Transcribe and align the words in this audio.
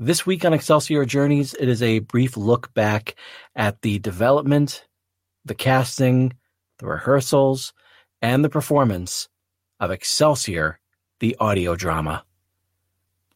This 0.00 0.26
week 0.26 0.44
on 0.44 0.52
Excelsior 0.52 1.04
Journeys, 1.04 1.54
it 1.54 1.68
is 1.68 1.80
a 1.80 2.00
brief 2.00 2.36
look 2.36 2.74
back 2.74 3.14
at 3.54 3.80
the 3.82 4.00
development, 4.00 4.84
the 5.44 5.54
casting, 5.54 6.32
the 6.78 6.86
rehearsals, 6.86 7.72
and 8.20 8.44
the 8.44 8.48
performance 8.48 9.28
of 9.78 9.92
Excelsior, 9.92 10.80
the 11.20 11.36
audio 11.38 11.76
drama. 11.76 12.24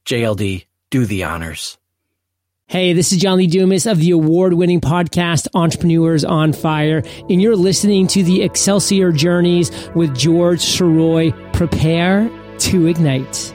JLD, 0.05 0.67
do 0.91 1.07
the 1.07 1.23
honors. 1.23 1.79
Hey, 2.66 2.93
this 2.93 3.12
is 3.12 3.20
John 3.20 3.38
Lee 3.38 3.46
Dumas 3.46 3.86
of 3.86 3.98
the 3.98 4.11
award 4.11 4.54
winning 4.54 4.80
podcast 4.80 5.46
Entrepreneurs 5.54 6.25
on 6.25 6.52
Fire, 6.52 7.04
and 7.30 7.40
you're 7.40 7.54
listening 7.54 8.09
to 8.09 8.25
the 8.25 8.43
Excelsior 8.43 9.12
Journeys 9.12 9.70
with 9.95 10.12
George 10.16 10.59
Sirois. 10.59 11.32
Prepare 11.52 12.29
to 12.59 12.86
ignite. 12.88 13.54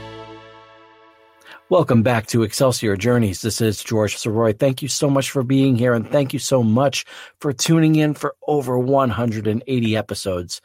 Welcome 1.71 2.03
back 2.03 2.27
to 2.27 2.43
Excelsior 2.43 2.97
Journeys. 2.97 3.41
This 3.41 3.61
is 3.61 3.81
George 3.81 4.17
Sirois. 4.17 4.59
Thank 4.59 4.81
you 4.81 4.89
so 4.89 5.09
much 5.09 5.31
for 5.31 5.41
being 5.41 5.77
here, 5.77 5.93
and 5.93 6.05
thank 6.11 6.33
you 6.33 6.39
so 6.39 6.61
much 6.61 7.05
for 7.39 7.53
tuning 7.53 7.95
in 7.95 8.13
for 8.13 8.35
over 8.45 8.77
180 8.77 9.95
episodes. 9.95 10.59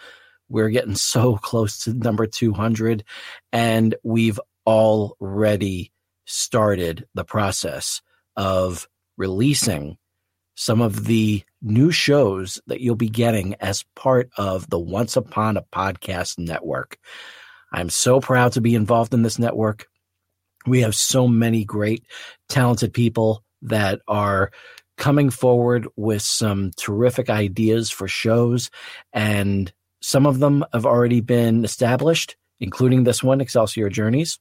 We're 0.48 0.68
getting 0.68 0.96
so 0.96 1.36
close 1.36 1.84
to 1.84 1.94
number 1.94 2.26
200, 2.26 3.04
and 3.52 3.94
we've 4.02 4.40
already 4.66 5.92
started 6.24 7.06
the 7.14 7.24
process 7.24 8.02
of 8.34 8.88
releasing 9.16 9.98
some 10.56 10.80
of 10.80 11.04
the 11.04 11.44
new 11.62 11.92
shows 11.92 12.60
that 12.66 12.80
you'll 12.80 12.96
be 12.96 13.08
getting 13.08 13.54
as 13.60 13.84
part 13.94 14.28
of 14.36 14.68
the 14.70 14.80
Once 14.80 15.16
Upon 15.16 15.56
a 15.56 15.62
Podcast 15.62 16.36
network. 16.36 16.98
I'm 17.70 17.90
so 17.90 18.20
proud 18.20 18.54
to 18.54 18.60
be 18.60 18.74
involved 18.74 19.14
in 19.14 19.22
this 19.22 19.38
network 19.38 19.86
we 20.66 20.80
have 20.80 20.94
so 20.94 21.26
many 21.28 21.64
great 21.64 22.04
talented 22.48 22.92
people 22.92 23.42
that 23.62 24.00
are 24.08 24.50
coming 24.96 25.30
forward 25.30 25.86
with 25.96 26.22
some 26.22 26.70
terrific 26.76 27.28
ideas 27.28 27.90
for 27.90 28.08
shows 28.08 28.70
and 29.12 29.72
some 30.00 30.26
of 30.26 30.38
them 30.38 30.64
have 30.72 30.86
already 30.86 31.20
been 31.20 31.64
established 31.64 32.36
including 32.60 33.04
this 33.04 33.22
one 33.22 33.40
excelsior 33.40 33.88
journeys. 33.88 34.38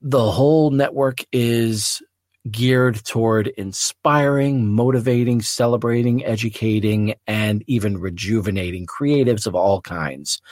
The 0.00 0.30
whole 0.30 0.70
network 0.70 1.24
is 1.32 2.02
geared 2.50 3.02
toward 3.04 3.48
inspiring 3.48 4.70
motivating 4.70 5.40
celebrating 5.40 6.22
educating 6.26 7.14
and 7.26 7.64
even 7.66 7.96
rejuvenating 7.96 8.86
creatives 8.86 9.46
of 9.46 9.54
all 9.54 9.80
kinds. 9.80 10.42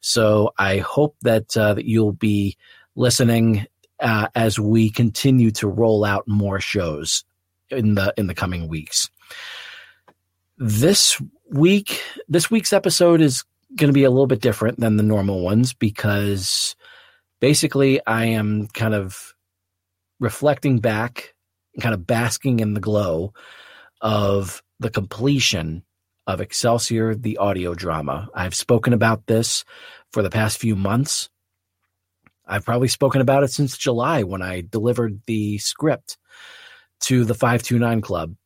So 0.00 0.52
i 0.58 0.78
hope 0.78 1.16
that 1.22 1.56
uh, 1.56 1.74
that 1.74 1.84
you'll 1.84 2.12
be 2.12 2.56
listening 2.96 3.66
uh, 4.00 4.28
as 4.34 4.58
we 4.58 4.90
continue 4.90 5.50
to 5.52 5.68
roll 5.68 6.04
out 6.04 6.26
more 6.26 6.60
shows 6.60 7.24
in 7.70 7.94
the 7.94 8.12
in 8.16 8.26
the 8.26 8.34
coming 8.34 8.68
weeks. 8.68 9.10
This 10.58 11.20
week, 11.50 12.02
this 12.28 12.50
week's 12.50 12.72
episode 12.72 13.20
is 13.20 13.44
going 13.74 13.88
to 13.88 13.94
be 13.94 14.04
a 14.04 14.10
little 14.10 14.26
bit 14.26 14.40
different 14.40 14.80
than 14.80 14.96
the 14.96 15.02
normal 15.02 15.42
ones 15.42 15.74
because 15.74 16.76
basically 17.40 18.00
I 18.06 18.26
am 18.26 18.68
kind 18.68 18.94
of 18.94 19.34
reflecting 20.18 20.78
back, 20.78 21.34
kind 21.80 21.94
of 21.94 22.06
basking 22.06 22.60
in 22.60 22.74
the 22.74 22.80
glow 22.80 23.34
of 24.00 24.62
the 24.80 24.90
completion 24.90 25.82
of 26.26 26.40
Excelsior, 26.40 27.14
the 27.14 27.38
audio 27.38 27.74
drama. 27.74 28.28
I've 28.34 28.54
spoken 28.54 28.92
about 28.92 29.26
this 29.26 29.64
for 30.12 30.22
the 30.22 30.30
past 30.30 30.58
few 30.58 30.74
months. 30.74 31.28
I've 32.46 32.64
probably 32.64 32.88
spoken 32.88 33.20
about 33.20 33.42
it 33.42 33.50
since 33.52 33.76
July 33.76 34.22
when 34.22 34.42
I 34.42 34.62
delivered 34.62 35.20
the 35.26 35.58
script 35.58 36.18
to 37.00 37.24
the 37.24 37.34
529 37.34 38.00
Club. 38.00 38.36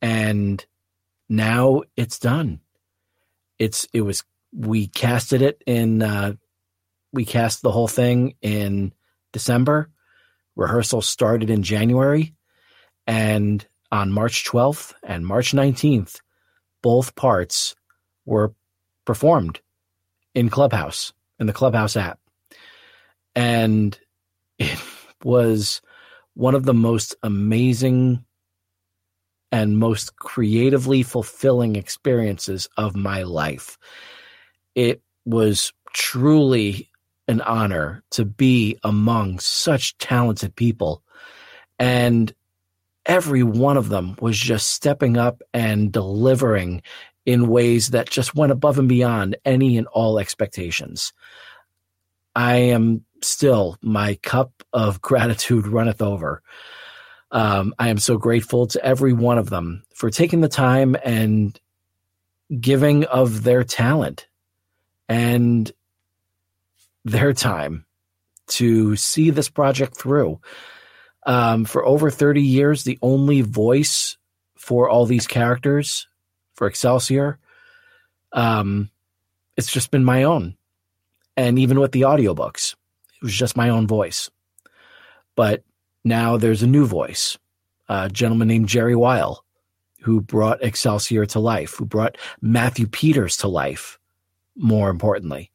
And 0.00 0.64
now 1.28 1.82
it's 1.96 2.18
done. 2.18 2.60
It's 3.58 3.86
it 3.92 4.02
was 4.02 4.24
we 4.52 4.86
casted 4.88 5.42
it 5.42 5.62
in 5.66 6.02
uh 6.02 6.34
we 7.12 7.24
cast 7.24 7.62
the 7.62 7.70
whole 7.72 7.88
thing 7.88 8.34
in 8.40 8.92
December. 9.32 9.90
Rehearsal 10.56 11.02
started 11.02 11.50
in 11.50 11.62
January 11.62 12.34
and 13.06 13.66
on 13.92 14.12
March 14.12 14.44
12th 14.44 14.94
and 15.02 15.26
March 15.26 15.52
19th 15.52 16.20
both 16.82 17.16
parts 17.16 17.74
were 18.24 18.54
performed 19.04 19.60
in 20.34 20.48
Clubhouse 20.48 21.12
in 21.40 21.48
the 21.48 21.52
Clubhouse 21.52 21.96
app 21.96 22.19
and 23.34 23.98
it 24.58 24.78
was 25.24 25.80
one 26.34 26.54
of 26.54 26.64
the 26.64 26.74
most 26.74 27.14
amazing 27.22 28.24
and 29.52 29.78
most 29.78 30.16
creatively 30.16 31.02
fulfilling 31.02 31.76
experiences 31.76 32.68
of 32.76 32.94
my 32.94 33.22
life. 33.22 33.78
It 34.74 35.02
was 35.24 35.72
truly 35.92 36.88
an 37.28 37.40
honor 37.42 38.02
to 38.10 38.24
be 38.24 38.78
among 38.84 39.38
such 39.38 39.96
talented 39.98 40.54
people. 40.54 41.02
And 41.78 42.32
every 43.06 43.42
one 43.42 43.76
of 43.76 43.88
them 43.88 44.16
was 44.20 44.38
just 44.38 44.68
stepping 44.72 45.16
up 45.16 45.42
and 45.52 45.92
delivering 45.92 46.82
in 47.26 47.48
ways 47.48 47.90
that 47.90 48.10
just 48.10 48.34
went 48.34 48.52
above 48.52 48.78
and 48.78 48.88
beyond 48.88 49.36
any 49.44 49.76
and 49.76 49.86
all 49.88 50.18
expectations. 50.18 51.12
I 52.34 52.56
am 52.56 53.04
still 53.22 53.76
my 53.82 54.14
cup 54.22 54.52
of 54.72 55.00
gratitude 55.02 55.66
runneth 55.66 56.02
over. 56.02 56.42
Um, 57.32 57.74
I 57.78 57.88
am 57.88 57.98
so 57.98 58.18
grateful 58.18 58.66
to 58.68 58.84
every 58.84 59.12
one 59.12 59.38
of 59.38 59.50
them 59.50 59.84
for 59.94 60.10
taking 60.10 60.40
the 60.40 60.48
time 60.48 60.96
and 61.04 61.58
giving 62.60 63.04
of 63.04 63.44
their 63.44 63.62
talent 63.62 64.26
and 65.08 65.70
their 67.04 67.32
time 67.32 67.84
to 68.48 68.96
see 68.96 69.30
this 69.30 69.48
project 69.48 69.96
through. 69.96 70.40
Um, 71.26 71.64
for 71.64 71.84
over 71.84 72.10
30 72.10 72.42
years, 72.42 72.82
the 72.82 72.98
only 73.02 73.42
voice 73.42 74.16
for 74.56 74.88
all 74.88 75.06
these 75.06 75.26
characters 75.26 76.08
for 76.54 76.66
Excelsior, 76.66 77.38
um, 78.32 78.90
it's 79.56 79.70
just 79.70 79.90
been 79.90 80.04
my 80.04 80.24
own. 80.24 80.56
And 81.36 81.58
even 81.58 81.80
with 81.80 81.92
the 81.92 82.02
audiobooks, 82.02 82.69
it 83.20 83.24
was 83.24 83.34
just 83.34 83.56
my 83.56 83.68
own 83.68 83.86
voice. 83.86 84.30
But 85.36 85.64
now 86.04 86.36
there's 86.36 86.62
a 86.62 86.66
new 86.66 86.86
voice, 86.86 87.38
a 87.88 88.08
gentleman 88.08 88.48
named 88.48 88.68
Jerry 88.68 88.96
Weil, 88.96 89.44
who 90.00 90.20
brought 90.20 90.62
Excelsior 90.62 91.26
to 91.26 91.40
life, 91.40 91.74
who 91.74 91.84
brought 91.84 92.16
Matthew 92.40 92.86
Peters 92.86 93.36
to 93.38 93.48
life, 93.48 93.98
more 94.56 94.90
importantly. 94.90 95.50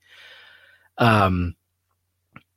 Um, 0.98 1.56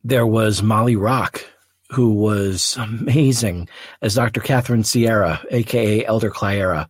there 0.04 0.26
was 0.26 0.62
Molly 0.62 0.96
Rock, 0.96 1.44
who 1.90 2.12
was 2.12 2.76
amazing 2.78 3.68
as 4.02 4.14
Dr. 4.14 4.40
Catherine 4.40 4.84
Sierra, 4.84 5.40
aka 5.50 6.04
Elder 6.04 6.30
Clara. 6.30 6.88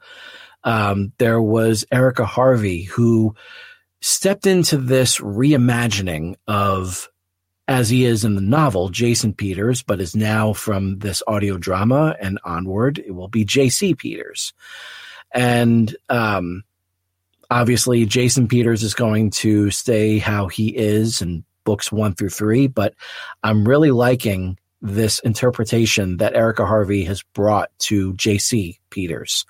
Um, 0.64 1.12
there 1.18 1.40
was 1.40 1.84
Erica 1.92 2.26
Harvey, 2.26 2.82
who 2.82 3.34
stepped 4.00 4.46
into 4.46 4.76
this 4.76 5.18
reimagining 5.18 6.34
of 6.46 7.08
as 7.68 7.90
he 7.90 8.06
is 8.06 8.24
in 8.24 8.34
the 8.34 8.40
novel, 8.40 8.88
Jason 8.88 9.34
Peters, 9.34 9.82
but 9.82 10.00
is 10.00 10.16
now 10.16 10.54
from 10.54 10.98
this 11.00 11.22
audio 11.26 11.58
drama 11.58 12.16
and 12.18 12.40
onward, 12.42 12.98
it 12.98 13.12
will 13.12 13.28
be 13.28 13.44
JC 13.44 13.96
Peters. 13.96 14.54
And 15.32 15.94
um, 16.08 16.64
obviously, 17.50 18.06
Jason 18.06 18.48
Peters 18.48 18.82
is 18.82 18.94
going 18.94 19.30
to 19.30 19.70
stay 19.70 20.18
how 20.18 20.48
he 20.48 20.74
is 20.74 21.20
in 21.20 21.44
books 21.64 21.92
one 21.92 22.14
through 22.14 22.30
three, 22.30 22.66
but 22.66 22.94
I'm 23.44 23.68
really 23.68 23.90
liking 23.90 24.58
this 24.80 25.18
interpretation 25.18 26.16
that 26.16 26.34
Erica 26.34 26.64
Harvey 26.64 27.04
has 27.04 27.22
brought 27.34 27.70
to 27.80 28.14
JC 28.14 28.78
Peters. 28.88 29.44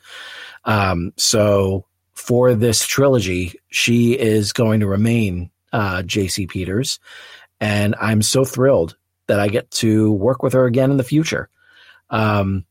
Um, 0.64 1.12
so 1.16 1.84
for 2.14 2.54
this 2.54 2.84
trilogy, 2.84 3.54
she 3.68 4.18
is 4.18 4.52
going 4.52 4.80
to 4.80 4.88
remain 4.88 5.50
uh, 5.72 6.02
JC 6.02 6.48
Peters. 6.48 6.98
And 7.60 7.94
I'm 8.00 8.22
so 8.22 8.44
thrilled 8.44 8.96
that 9.26 9.40
I 9.40 9.48
get 9.48 9.70
to 9.72 10.12
work 10.12 10.42
with 10.42 10.52
her 10.52 10.66
again 10.66 10.90
in 10.90 10.96
the 10.96 11.04
future. 11.04 11.48
Um, 12.10 12.64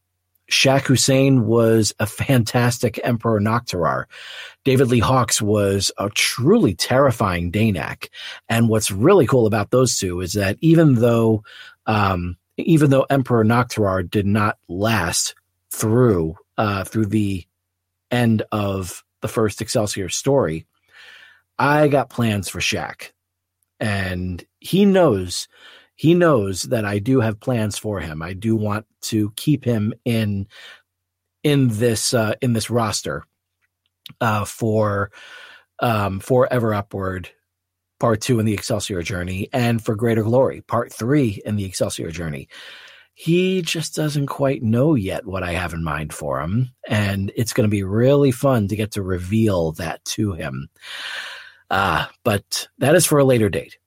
Shaq 0.49 0.83
Hussein 0.83 1.45
was 1.45 1.93
a 1.99 2.05
fantastic 2.05 2.99
Emperor 3.03 3.39
Noctirar. 3.39 4.05
David 4.63 4.87
Lee 4.87 4.99
Hawks 4.99 5.41
was 5.41 5.91
a 5.97 6.09
truly 6.09 6.73
terrifying 6.73 7.51
Danak. 7.51 8.09
And 8.47 8.69
what's 8.69 8.89
really 8.89 9.27
cool 9.27 9.45
about 9.45 9.71
those 9.71 9.97
two 9.97 10.21
is 10.21 10.33
that 10.33 10.57
even 10.61 10.95
though, 10.95 11.43
um, 11.85 12.37
even 12.55 12.89
though 12.89 13.05
Emperor 13.09 13.43
Noctirar 13.43 14.09
did 14.09 14.25
not 14.25 14.57
last 14.67 15.35
through, 15.69 16.35
uh, 16.57 16.85
through 16.85 17.07
the 17.07 17.45
end 18.09 18.43
of 18.51 19.03
the 19.21 19.27
first 19.27 19.61
Excelsior 19.61 20.07
story, 20.09 20.65
I 21.59 21.87
got 21.89 22.09
plans 22.09 22.47
for 22.47 22.59
Shaq. 22.59 23.11
And 23.79 24.43
he 24.59 24.85
knows 24.85 25.47
he 25.97 26.13
knows 26.13 26.61
that 26.63 26.85
I 26.85 26.99
do 26.99 27.19
have 27.21 27.39
plans 27.39 27.77
for 27.77 27.99
him. 27.99 28.21
I 28.21 28.33
do 28.33 28.55
want 28.55 28.85
to 29.01 29.31
keep 29.35 29.65
him 29.65 29.93
in 30.05 30.47
in 31.43 31.69
this 31.69 32.13
uh, 32.13 32.35
in 32.41 32.53
this 32.53 32.69
roster 32.69 33.23
uh, 34.21 34.45
for 34.45 35.11
um, 35.79 36.19
for 36.19 36.51
Ever 36.53 36.73
Upward 36.73 37.29
Part 37.99 38.21
Two 38.21 38.39
in 38.39 38.45
the 38.45 38.53
Excelsior 38.53 39.01
Journey 39.01 39.49
and 39.51 39.83
for 39.83 39.95
Greater 39.95 40.23
Glory 40.23 40.61
Part 40.61 40.93
Three 40.93 41.41
in 41.45 41.55
the 41.55 41.65
Excelsior 41.65 42.11
Journey. 42.11 42.47
He 43.15 43.63
just 43.63 43.95
doesn't 43.95 44.27
quite 44.27 44.61
know 44.61 44.93
yet 44.93 45.25
what 45.25 45.41
I 45.41 45.53
have 45.53 45.73
in 45.73 45.83
mind 45.83 46.13
for 46.13 46.39
him, 46.39 46.69
and 46.87 47.31
it's 47.35 47.53
going 47.53 47.67
to 47.67 47.71
be 47.75 47.81
really 47.81 48.29
fun 48.31 48.67
to 48.67 48.75
get 48.75 48.91
to 48.91 49.01
reveal 49.01 49.71
that 49.73 50.05
to 50.05 50.33
him. 50.33 50.69
Uh, 51.71 52.05
but 52.23 52.67
that 52.77 52.93
is 52.93 53.07
for 53.07 53.17
a 53.17 53.25
later 53.25 53.49
date. 53.49 53.77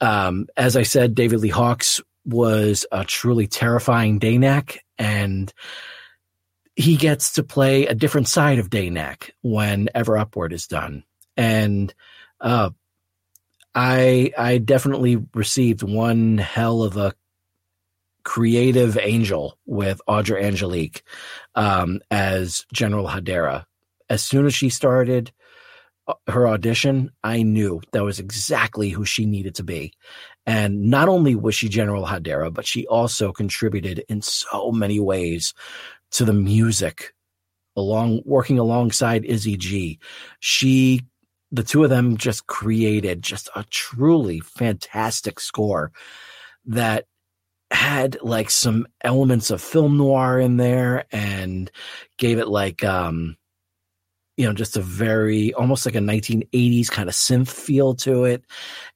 Um, 0.00 0.48
as 0.56 0.76
I 0.76 0.82
said, 0.82 1.14
David 1.14 1.40
Lee 1.40 1.48
Hawks 1.48 2.00
was 2.24 2.86
a 2.90 3.04
truly 3.04 3.46
terrifying 3.46 4.18
Danak, 4.18 4.78
and 4.98 5.52
he 6.76 6.96
gets 6.96 7.34
to 7.34 7.42
play 7.42 7.86
a 7.86 7.94
different 7.94 8.28
side 8.28 8.58
of 8.58 8.70
Danak 8.70 9.30
when 9.42 9.88
Ever 9.94 10.18
Upward 10.18 10.52
is 10.52 10.66
done. 10.66 11.04
And 11.36 11.94
uh, 12.40 12.70
I 13.74 14.32
I 14.36 14.58
definitely 14.58 15.22
received 15.34 15.82
one 15.82 16.38
hell 16.38 16.82
of 16.82 16.96
a 16.96 17.14
creative 18.24 18.96
angel 18.98 19.58
with 19.66 20.00
Audra 20.08 20.42
Angelique 20.42 21.02
um, 21.54 22.00
as 22.10 22.64
General 22.72 23.06
Hadera. 23.06 23.66
As 24.08 24.22
soon 24.22 24.46
as 24.46 24.54
she 24.54 24.70
started 24.70 25.32
her 26.26 26.46
audition, 26.46 27.10
I 27.22 27.42
knew 27.42 27.80
that 27.92 28.04
was 28.04 28.18
exactly 28.18 28.90
who 28.90 29.04
she 29.04 29.26
needed 29.26 29.54
to 29.56 29.62
be. 29.62 29.92
And 30.46 30.90
not 30.90 31.08
only 31.08 31.34
was 31.34 31.54
she 31.54 31.68
General 31.68 32.04
Hadera, 32.04 32.52
but 32.52 32.66
she 32.66 32.86
also 32.86 33.32
contributed 33.32 34.04
in 34.08 34.20
so 34.20 34.70
many 34.70 35.00
ways 35.00 35.54
to 36.12 36.24
the 36.24 36.32
music 36.32 37.14
along 37.76 38.22
working 38.24 38.58
alongside 38.58 39.24
Izzy 39.24 39.56
G. 39.56 39.98
She 40.40 41.02
the 41.50 41.62
two 41.62 41.84
of 41.84 41.90
them 41.90 42.16
just 42.16 42.46
created 42.46 43.22
just 43.22 43.48
a 43.54 43.64
truly 43.70 44.40
fantastic 44.40 45.38
score 45.38 45.92
that 46.66 47.04
had 47.70 48.18
like 48.22 48.50
some 48.50 48.86
elements 49.02 49.50
of 49.50 49.60
film 49.60 49.96
noir 49.96 50.40
in 50.40 50.56
there 50.56 51.04
and 51.12 51.70
gave 52.18 52.38
it 52.38 52.48
like 52.48 52.82
um 52.84 53.36
you 54.36 54.46
know, 54.46 54.52
just 54.52 54.76
a 54.76 54.80
very 54.80 55.52
almost 55.54 55.86
like 55.86 55.94
a 55.94 56.00
1980s 56.00 56.90
kind 56.90 57.08
of 57.08 57.14
synth 57.14 57.48
feel 57.48 57.94
to 57.94 58.24
it. 58.24 58.44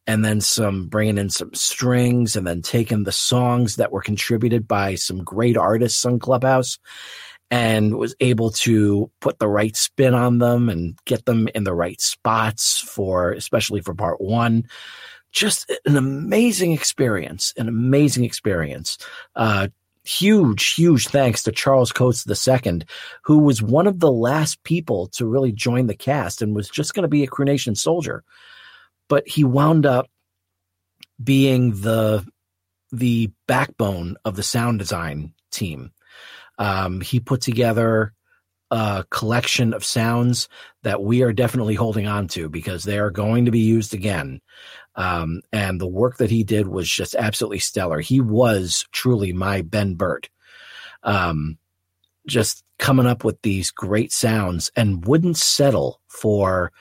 And 0.06 0.24
then 0.24 0.40
some 0.40 0.88
bringing 0.88 1.18
in 1.18 1.30
some 1.30 1.54
strings 1.54 2.34
and 2.36 2.46
then 2.46 2.62
taking 2.62 3.04
the 3.04 3.12
songs 3.12 3.76
that 3.76 3.92
were 3.92 4.02
contributed 4.02 4.66
by 4.66 4.96
some 4.96 5.22
great 5.22 5.56
artists 5.56 6.04
on 6.04 6.18
Clubhouse 6.18 6.78
and 7.50 7.96
was 7.96 8.14
able 8.20 8.50
to 8.50 9.10
put 9.20 9.38
the 9.38 9.48
right 9.48 9.76
spin 9.76 10.14
on 10.14 10.38
them 10.38 10.68
and 10.68 10.98
get 11.04 11.24
them 11.24 11.48
in 11.54 11.64
the 11.64 11.74
right 11.74 12.00
spots 12.00 12.78
for, 12.80 13.32
especially 13.32 13.80
for 13.80 13.94
part 13.94 14.20
one. 14.20 14.64
Just 15.32 15.70
an 15.86 15.96
amazing 15.96 16.72
experience, 16.72 17.52
an 17.56 17.68
amazing 17.68 18.24
experience. 18.24 18.98
Uh, 19.36 19.68
huge, 20.08 20.74
huge 20.74 21.08
thanks 21.08 21.42
to 21.42 21.52
Charles 21.52 21.92
Coates 21.92 22.26
II, 22.26 22.82
who 23.24 23.38
was 23.38 23.62
one 23.62 23.86
of 23.86 24.00
the 24.00 24.10
last 24.10 24.62
people 24.62 25.08
to 25.08 25.26
really 25.26 25.52
join 25.52 25.86
the 25.86 25.94
cast 25.94 26.40
and 26.40 26.56
was 26.56 26.68
just 26.70 26.94
going 26.94 27.02
to 27.02 27.08
be 27.08 27.22
a 27.22 27.28
Crew 27.28 27.44
Nation 27.44 27.74
soldier. 27.74 28.24
But 29.08 29.28
he 29.28 29.44
wound 29.44 29.86
up 29.86 30.06
being 31.22 31.72
the 31.72 32.26
the 32.90 33.30
backbone 33.46 34.16
of 34.24 34.34
the 34.34 34.42
sound 34.42 34.78
design 34.78 35.34
team. 35.50 35.92
Um, 36.58 37.02
he 37.02 37.20
put 37.20 37.42
together 37.42 38.14
a 38.70 39.04
collection 39.10 39.72
of 39.72 39.84
sounds 39.84 40.48
that 40.82 41.02
we 41.02 41.22
are 41.22 41.32
definitely 41.32 41.74
holding 41.74 42.06
on 42.06 42.28
to 42.28 42.48
because 42.48 42.84
they 42.84 42.98
are 42.98 43.10
going 43.10 43.44
to 43.44 43.50
be 43.50 43.60
used 43.60 43.94
again. 43.94 44.40
Um, 44.94 45.42
and 45.52 45.80
the 45.80 45.86
work 45.86 46.18
that 46.18 46.30
he 46.30 46.44
did 46.44 46.68
was 46.68 46.88
just 46.88 47.14
absolutely 47.14 47.60
stellar. 47.60 48.00
He 48.00 48.20
was 48.20 48.84
truly 48.92 49.32
my 49.32 49.62
Ben 49.62 49.94
Burtt. 49.94 50.28
Um, 51.02 51.58
just 52.26 52.64
coming 52.78 53.06
up 53.06 53.24
with 53.24 53.40
these 53.42 53.70
great 53.70 54.12
sounds 54.12 54.70
and 54.76 55.04
wouldn't 55.06 55.36
settle 55.36 56.00
for 56.08 56.72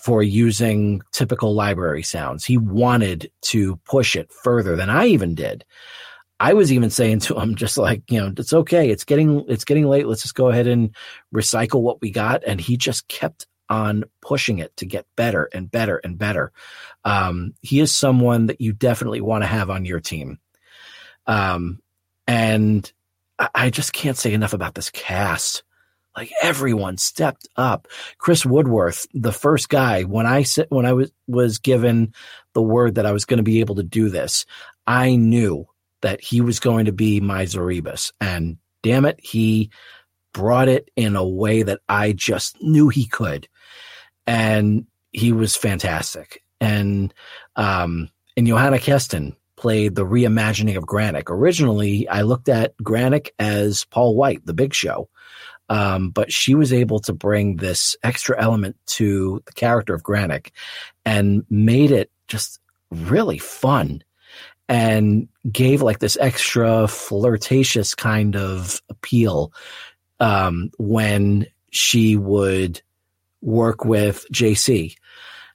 for 0.00 0.22
using 0.22 1.00
typical 1.12 1.54
library 1.54 2.02
sounds. 2.02 2.44
He 2.44 2.58
wanted 2.58 3.30
to 3.42 3.76
push 3.86 4.16
it 4.16 4.30
further 4.30 4.76
than 4.76 4.90
I 4.90 5.06
even 5.06 5.34
did. 5.34 5.64
I 6.40 6.54
was 6.54 6.72
even 6.72 6.90
saying 6.90 7.20
to 7.20 7.38
him, 7.38 7.54
just 7.54 7.78
like, 7.78 8.02
you 8.10 8.20
know, 8.20 8.32
it's 8.36 8.52
okay. 8.52 8.90
It's 8.90 9.04
getting, 9.04 9.44
it's 9.48 9.64
getting 9.64 9.86
late. 9.86 10.06
Let's 10.06 10.22
just 10.22 10.34
go 10.34 10.48
ahead 10.48 10.66
and 10.66 10.94
recycle 11.34 11.80
what 11.80 12.00
we 12.00 12.10
got. 12.10 12.42
And 12.44 12.60
he 12.60 12.76
just 12.76 13.06
kept 13.08 13.46
on 13.68 14.04
pushing 14.20 14.58
it 14.58 14.76
to 14.76 14.86
get 14.86 15.06
better 15.16 15.48
and 15.52 15.70
better 15.70 15.98
and 16.04 16.18
better. 16.18 16.52
Um, 17.04 17.54
he 17.62 17.80
is 17.80 17.96
someone 17.96 18.46
that 18.46 18.60
you 18.60 18.72
definitely 18.72 19.20
want 19.20 19.42
to 19.42 19.48
have 19.48 19.70
on 19.70 19.84
your 19.84 20.00
team. 20.00 20.38
Um, 21.26 21.80
and 22.26 22.90
I, 23.38 23.48
I 23.54 23.70
just 23.70 23.92
can't 23.92 24.16
say 24.16 24.32
enough 24.32 24.52
about 24.52 24.74
this 24.74 24.90
cast. 24.90 25.62
Like 26.16 26.32
everyone 26.42 26.96
stepped 26.98 27.48
up. 27.56 27.88
Chris 28.18 28.46
Woodworth, 28.46 29.06
the 29.14 29.32
first 29.32 29.68
guy, 29.68 30.02
when 30.02 30.26
I 30.26 30.44
when 30.68 30.86
I 30.86 30.92
was, 30.92 31.10
was 31.26 31.58
given 31.58 32.14
the 32.52 32.62
word 32.62 32.94
that 32.96 33.06
I 33.06 33.12
was 33.12 33.24
going 33.24 33.38
to 33.38 33.42
be 33.42 33.60
able 33.60 33.74
to 33.76 33.82
do 33.82 34.08
this, 34.10 34.46
I 34.86 35.16
knew 35.16 35.66
that 36.04 36.20
he 36.22 36.42
was 36.42 36.60
going 36.60 36.84
to 36.84 36.92
be 36.92 37.18
my. 37.18 37.46
And 38.20 38.58
damn 38.82 39.06
it, 39.06 39.18
he 39.22 39.70
brought 40.34 40.68
it 40.68 40.90
in 40.96 41.16
a 41.16 41.26
way 41.26 41.62
that 41.62 41.80
I 41.88 42.12
just 42.12 42.60
knew 42.60 42.90
he 42.90 43.06
could 43.06 43.48
and 44.26 44.86
he 45.12 45.32
was 45.32 45.56
fantastic. 45.56 46.42
And 46.60 47.14
um, 47.56 48.10
and 48.36 48.46
Johanna 48.46 48.78
Keston 48.78 49.34
played 49.56 49.94
the 49.94 50.04
reimagining 50.04 50.76
of 50.76 50.84
Granick. 50.84 51.30
Originally, 51.30 52.06
I 52.08 52.20
looked 52.20 52.50
at 52.50 52.76
Granick 52.78 53.30
as 53.38 53.86
Paul 53.86 54.14
Wight, 54.14 54.44
the 54.44 54.52
Big 54.52 54.74
Show, 54.74 55.08
um, 55.70 56.10
but 56.10 56.30
she 56.30 56.54
was 56.54 56.70
able 56.70 56.98
to 57.00 57.14
bring 57.14 57.56
this 57.56 57.96
extra 58.02 58.38
element 58.38 58.76
to 58.86 59.42
the 59.46 59.52
character 59.52 59.94
of 59.94 60.02
Granick 60.02 60.50
and 61.06 61.46
made 61.48 61.92
it 61.92 62.10
just 62.28 62.60
really 62.90 63.38
fun 63.38 64.02
and 64.68 65.28
gave 65.50 65.82
like 65.82 65.98
this 65.98 66.16
extra 66.20 66.88
flirtatious 66.88 67.94
kind 67.94 68.36
of 68.36 68.80
appeal 68.88 69.52
um, 70.20 70.70
when 70.78 71.46
she 71.70 72.16
would 72.16 72.80
work 73.42 73.84
with 73.84 74.24
JC. 74.32 74.96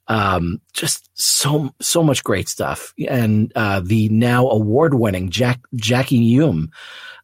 Um, 0.08 0.60
just 0.74 1.10
so 1.14 1.70
so 1.80 2.02
much 2.02 2.24
great 2.24 2.50
stuff, 2.50 2.96
and 3.08 3.52
uh, 3.56 3.82
the 3.84 4.10
now 4.10 4.50
award 4.50 4.96
winning 4.96 5.30
Jack 5.30 5.60
Jackie 5.76 6.24
Hume 6.24 6.72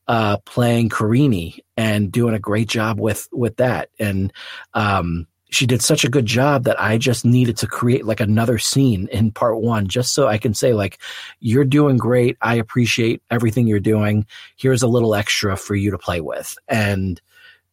uh, 0.07 0.37
playing 0.45 0.89
Carini 0.89 1.63
and 1.75 2.11
doing 2.11 2.35
a 2.35 2.39
great 2.39 2.69
job 2.69 2.99
with 2.99 3.27
with 3.31 3.57
that, 3.57 3.89
and 3.99 4.31
um, 4.75 5.25
she 5.49 5.65
did 5.65 5.81
such 5.81 6.03
a 6.03 6.09
good 6.09 6.25
job 6.25 6.63
that 6.63 6.81
I 6.81 6.97
just 6.97 7.23
needed 7.23 7.57
to 7.57 7.67
create 7.67 8.05
like 8.05 8.19
another 8.19 8.57
scene 8.57 9.07
in 9.11 9.31
part 9.31 9.61
one, 9.61 9.87
just 9.87 10.13
so 10.13 10.27
I 10.27 10.37
can 10.37 10.53
say 10.53 10.73
like, 10.73 10.99
you're 11.39 11.65
doing 11.65 11.97
great. 11.97 12.37
I 12.41 12.55
appreciate 12.55 13.21
everything 13.29 13.67
you're 13.67 13.79
doing. 13.79 14.25
Here's 14.57 14.83
a 14.83 14.87
little 14.87 15.15
extra 15.15 15.55
for 15.55 15.75
you 15.75 15.91
to 15.91 15.97
play 15.97 16.21
with, 16.21 16.57
and 16.67 17.21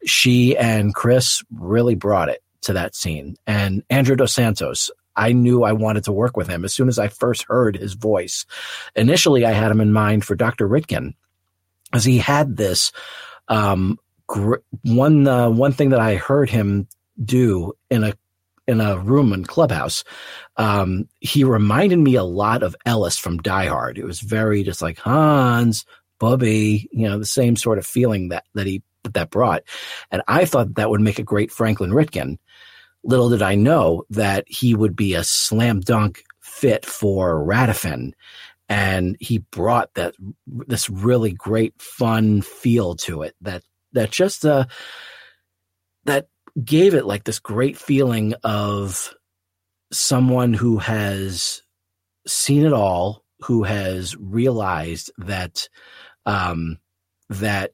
she 0.04 0.56
and 0.56 0.94
Chris 0.94 1.42
really 1.50 1.94
brought 1.94 2.28
it 2.28 2.42
to 2.62 2.74
that 2.74 2.94
scene. 2.94 3.36
And 3.46 3.82
Andrew 3.90 4.16
Dos 4.16 4.32
Santos, 4.32 4.90
I 5.16 5.32
knew 5.32 5.62
I 5.62 5.72
wanted 5.72 6.04
to 6.04 6.12
work 6.12 6.36
with 6.36 6.48
him 6.48 6.64
as 6.64 6.72
soon 6.72 6.88
as 6.88 6.98
I 6.98 7.08
first 7.08 7.44
heard 7.44 7.76
his 7.76 7.94
voice. 7.94 8.46
Initially, 8.96 9.44
I 9.44 9.52
had 9.52 9.70
him 9.70 9.80
in 9.80 9.92
mind 9.92 10.24
for 10.24 10.34
Dr. 10.34 10.68
Ritkin, 10.68 11.14
as 11.92 12.04
he 12.04 12.18
had 12.18 12.56
this 12.56 12.92
um, 13.48 13.98
gr- 14.26 14.56
one 14.82 15.26
uh, 15.26 15.50
one 15.50 15.72
thing 15.72 15.90
that 15.90 16.00
I 16.00 16.16
heard 16.16 16.50
him 16.50 16.86
do 17.22 17.72
in 17.90 18.04
a 18.04 18.14
in 18.66 18.80
a 18.80 18.98
room 18.98 19.32
in 19.32 19.44
Clubhouse. 19.44 20.04
Um, 20.56 21.08
he 21.20 21.44
reminded 21.44 21.98
me 21.98 22.14
a 22.14 22.24
lot 22.24 22.62
of 22.62 22.76
Ellis 22.86 23.18
from 23.18 23.38
Die 23.38 23.66
Hard. 23.66 23.98
It 23.98 24.04
was 24.04 24.20
very 24.20 24.62
just 24.62 24.80
like 24.80 24.98
Hans, 24.98 25.84
Bubby, 26.18 26.88
you 26.92 27.08
know, 27.08 27.18
the 27.18 27.26
same 27.26 27.56
sort 27.56 27.78
of 27.78 27.86
feeling 27.86 28.28
that 28.28 28.44
that 28.54 28.66
he 28.66 28.82
that, 29.14 29.30
brought. 29.30 29.64
And 30.10 30.22
I 30.28 30.44
thought 30.44 30.76
that 30.76 30.90
would 30.90 31.00
make 31.00 31.18
a 31.18 31.24
great 31.24 31.50
Franklin 31.50 31.90
Ritkin. 31.90 32.38
Little 33.02 33.30
did 33.30 33.42
I 33.42 33.56
know 33.56 34.04
that 34.10 34.44
he 34.46 34.74
would 34.74 34.94
be 34.94 35.14
a 35.14 35.24
slam 35.24 35.80
dunk 35.80 36.22
fit 36.40 36.86
for 36.86 37.44
Radifin. 37.44 38.12
And 38.68 39.16
he 39.18 39.38
brought 39.38 39.92
that 39.94 40.14
this 40.46 40.88
really 40.88 41.32
great 41.32 41.74
fun 41.82 42.42
feel 42.42 42.94
to 42.96 43.22
it 43.22 43.34
that 43.40 43.64
that 43.92 44.10
just 44.12 44.46
uh 44.46 44.66
that 46.04 46.28
gave 46.62 46.94
it 46.94 47.06
like 47.06 47.24
this 47.24 47.38
great 47.38 47.76
feeling 47.76 48.34
of 48.44 49.14
someone 49.90 50.54
who 50.54 50.78
has 50.78 51.62
seen 52.26 52.64
it 52.64 52.72
all, 52.72 53.24
who 53.40 53.62
has 53.62 54.16
realized 54.16 55.10
that 55.18 55.68
um, 56.26 56.78
that 57.28 57.72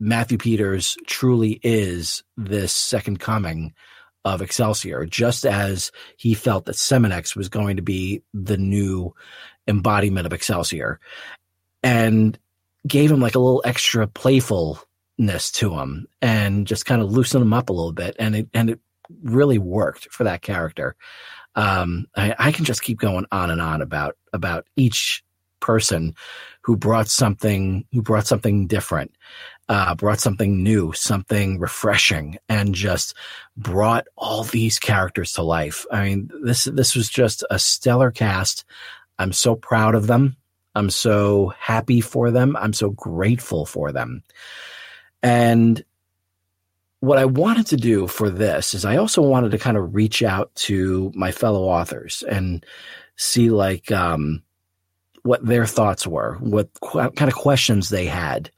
Matthew 0.00 0.38
Peters 0.38 0.96
truly 1.06 1.60
is 1.62 2.24
this 2.36 2.72
second 2.72 3.20
coming 3.20 3.72
of 4.24 4.42
Excelsior, 4.42 5.04
just 5.04 5.44
as 5.44 5.92
he 6.16 6.34
felt 6.34 6.64
that 6.66 6.76
Seminex 6.76 7.36
was 7.36 7.48
going 7.48 7.76
to 7.76 7.82
be 7.82 8.22
the 8.32 8.56
new 8.56 9.14
embodiment 9.68 10.26
of 10.26 10.32
Excelsior, 10.32 10.98
and 11.82 12.38
gave 12.86 13.10
him 13.10 13.20
like 13.20 13.34
a 13.34 13.40
little 13.40 13.62
extra 13.64 14.06
playfulness 15.22 15.50
to 15.52 15.78
him, 15.78 16.06
and 16.20 16.66
just 16.66 16.86
kind 16.86 17.02
of 17.02 17.10
loosen 17.12 17.42
him 17.42 17.52
up 17.52 17.68
a 17.68 17.72
little 17.72 17.92
bit, 17.92 18.16
and 18.18 18.36
it 18.36 18.48
and 18.54 18.70
it 18.70 18.80
really 19.22 19.58
worked 19.58 20.08
for 20.10 20.24
that 20.24 20.42
character. 20.42 20.96
Um, 21.54 22.06
I, 22.16 22.34
I 22.38 22.52
can 22.52 22.64
just 22.64 22.82
keep 22.82 22.98
going 22.98 23.26
on 23.30 23.50
and 23.50 23.60
on 23.60 23.82
about 23.82 24.16
about 24.32 24.66
each 24.76 25.22
person 25.60 26.14
who 26.62 26.76
brought 26.76 27.08
something 27.08 27.84
who 27.92 28.02
brought 28.02 28.26
something 28.26 28.66
different 28.66 29.12
uh, 29.68 29.94
brought 29.94 30.18
something 30.18 30.62
new 30.62 30.92
something 30.92 31.60
refreshing 31.60 32.36
and 32.48 32.74
just 32.74 33.14
brought 33.56 34.08
all 34.16 34.42
these 34.42 34.80
characters 34.80 35.32
to 35.32 35.42
life. 35.42 35.86
I 35.92 36.04
mean 36.04 36.30
this 36.42 36.64
this 36.64 36.96
was 36.96 37.08
just 37.08 37.44
a 37.50 37.58
stellar 37.58 38.10
cast. 38.10 38.64
I'm 39.18 39.32
so 39.32 39.54
proud 39.54 39.94
of 39.94 40.08
them. 40.08 40.36
I'm 40.74 40.90
so 40.90 41.52
happy 41.58 42.00
for 42.00 42.32
them. 42.32 42.56
I'm 42.56 42.72
so 42.72 42.90
grateful 42.90 43.66
for 43.66 43.92
them 43.92 44.24
and 45.22 45.84
what 47.00 47.18
I 47.18 47.24
wanted 47.24 47.66
to 47.68 47.76
do 47.76 48.06
for 48.06 48.30
this 48.30 48.74
is 48.74 48.84
I 48.84 48.96
also 48.96 49.22
wanted 49.22 49.50
to 49.50 49.58
kind 49.58 49.76
of 49.76 49.94
reach 49.94 50.22
out 50.22 50.54
to 50.54 51.10
my 51.16 51.32
fellow 51.32 51.64
authors 51.64 52.22
and 52.28 52.64
see 53.16 53.50
like 53.50 53.90
um, 53.90 54.42
what 55.22 55.44
their 55.44 55.66
thoughts 55.66 56.06
were, 56.06 56.36
what 56.40 56.68
qu- 56.80 57.10
kind 57.10 57.28
of 57.28 57.34
questions 57.34 57.88
they 57.88 58.06
had 58.06 58.50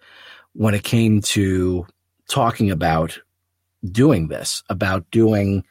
when 0.52 0.74
it 0.74 0.84
came 0.84 1.20
to 1.22 1.86
talking 2.28 2.70
about 2.70 3.18
doing 3.90 4.28
this, 4.28 4.62
about 4.68 5.10
doing 5.10 5.64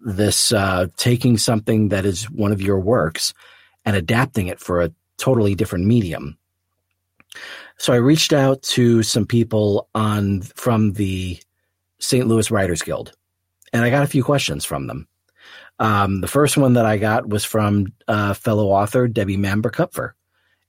this, 0.00 0.52
uh, 0.52 0.86
taking 0.96 1.36
something 1.36 1.88
that 1.88 2.04
is 2.04 2.30
one 2.30 2.52
of 2.52 2.62
your 2.62 2.78
works 2.78 3.34
and 3.84 3.96
adapting 3.96 4.46
it 4.46 4.60
for 4.60 4.82
a 4.82 4.92
totally 5.18 5.54
different 5.54 5.86
medium. 5.86 6.38
So 7.76 7.92
I 7.92 7.96
reached 7.96 8.32
out 8.32 8.62
to 8.62 9.02
some 9.02 9.26
people 9.26 9.88
on 9.94 10.42
from 10.42 10.92
the 10.92 11.38
St. 11.98 12.26
Louis 12.26 12.50
Writers 12.50 12.82
Guild, 12.82 13.12
and 13.72 13.84
I 13.84 13.90
got 13.90 14.04
a 14.04 14.08
few 14.08 14.22
questions 14.22 14.64
from 14.64 14.86
them. 14.86 15.08
Um, 15.78 16.20
the 16.20 16.28
first 16.28 16.56
one 16.56 16.74
that 16.74 16.86
I 16.86 16.98
got 16.98 17.28
was 17.28 17.44
from 17.44 17.92
uh, 18.06 18.34
fellow 18.34 18.68
author 18.68 19.08
Debbie 19.08 19.36
Mamber 19.36 20.14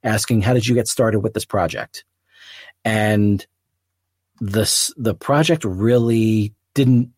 asking, 0.04 0.42
"How 0.42 0.54
did 0.54 0.68
you 0.68 0.76
get 0.76 0.88
started 0.88 1.20
with 1.20 1.34
this 1.34 1.46
project?" 1.46 2.04
And 2.84 3.46
this 4.40 4.94
the 4.98 5.14
project 5.14 5.64
really 5.64 6.54
didn't. 6.74 7.12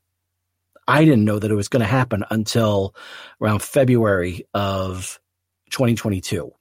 I 0.87 1.03
didn't 1.03 1.25
know 1.25 1.39
that 1.39 1.51
it 1.51 1.55
was 1.55 1.67
going 1.67 1.81
to 1.81 1.87
happen 1.87 2.23
until 2.29 2.95
around 3.41 3.61
February 3.61 4.47
of 4.53 5.19
2022. 5.71 6.53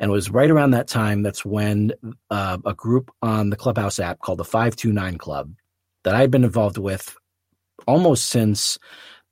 And 0.00 0.10
it 0.10 0.12
was 0.12 0.30
right 0.30 0.50
around 0.50 0.72
that 0.72 0.88
time 0.88 1.22
that's 1.22 1.44
when 1.44 1.92
uh, 2.30 2.58
a 2.66 2.74
group 2.74 3.10
on 3.22 3.50
the 3.50 3.56
Clubhouse 3.56 3.98
app 3.98 4.18
called 4.20 4.38
the 4.38 4.44
529 4.44 5.18
Club 5.18 5.52
that 6.04 6.14
I've 6.14 6.30
been 6.30 6.44
involved 6.44 6.78
with 6.78 7.16
almost 7.86 8.28
since 8.28 8.78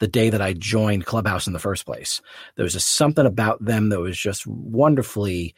the 0.00 0.08
day 0.08 0.30
that 0.30 0.42
I 0.42 0.54
joined 0.54 1.06
Clubhouse 1.06 1.46
in 1.46 1.52
the 1.52 1.58
first 1.58 1.86
place. 1.86 2.20
There 2.56 2.64
was 2.64 2.72
just 2.72 2.94
something 2.96 3.26
about 3.26 3.64
them 3.64 3.90
that 3.90 4.00
was 4.00 4.18
just 4.18 4.46
wonderfully 4.46 5.54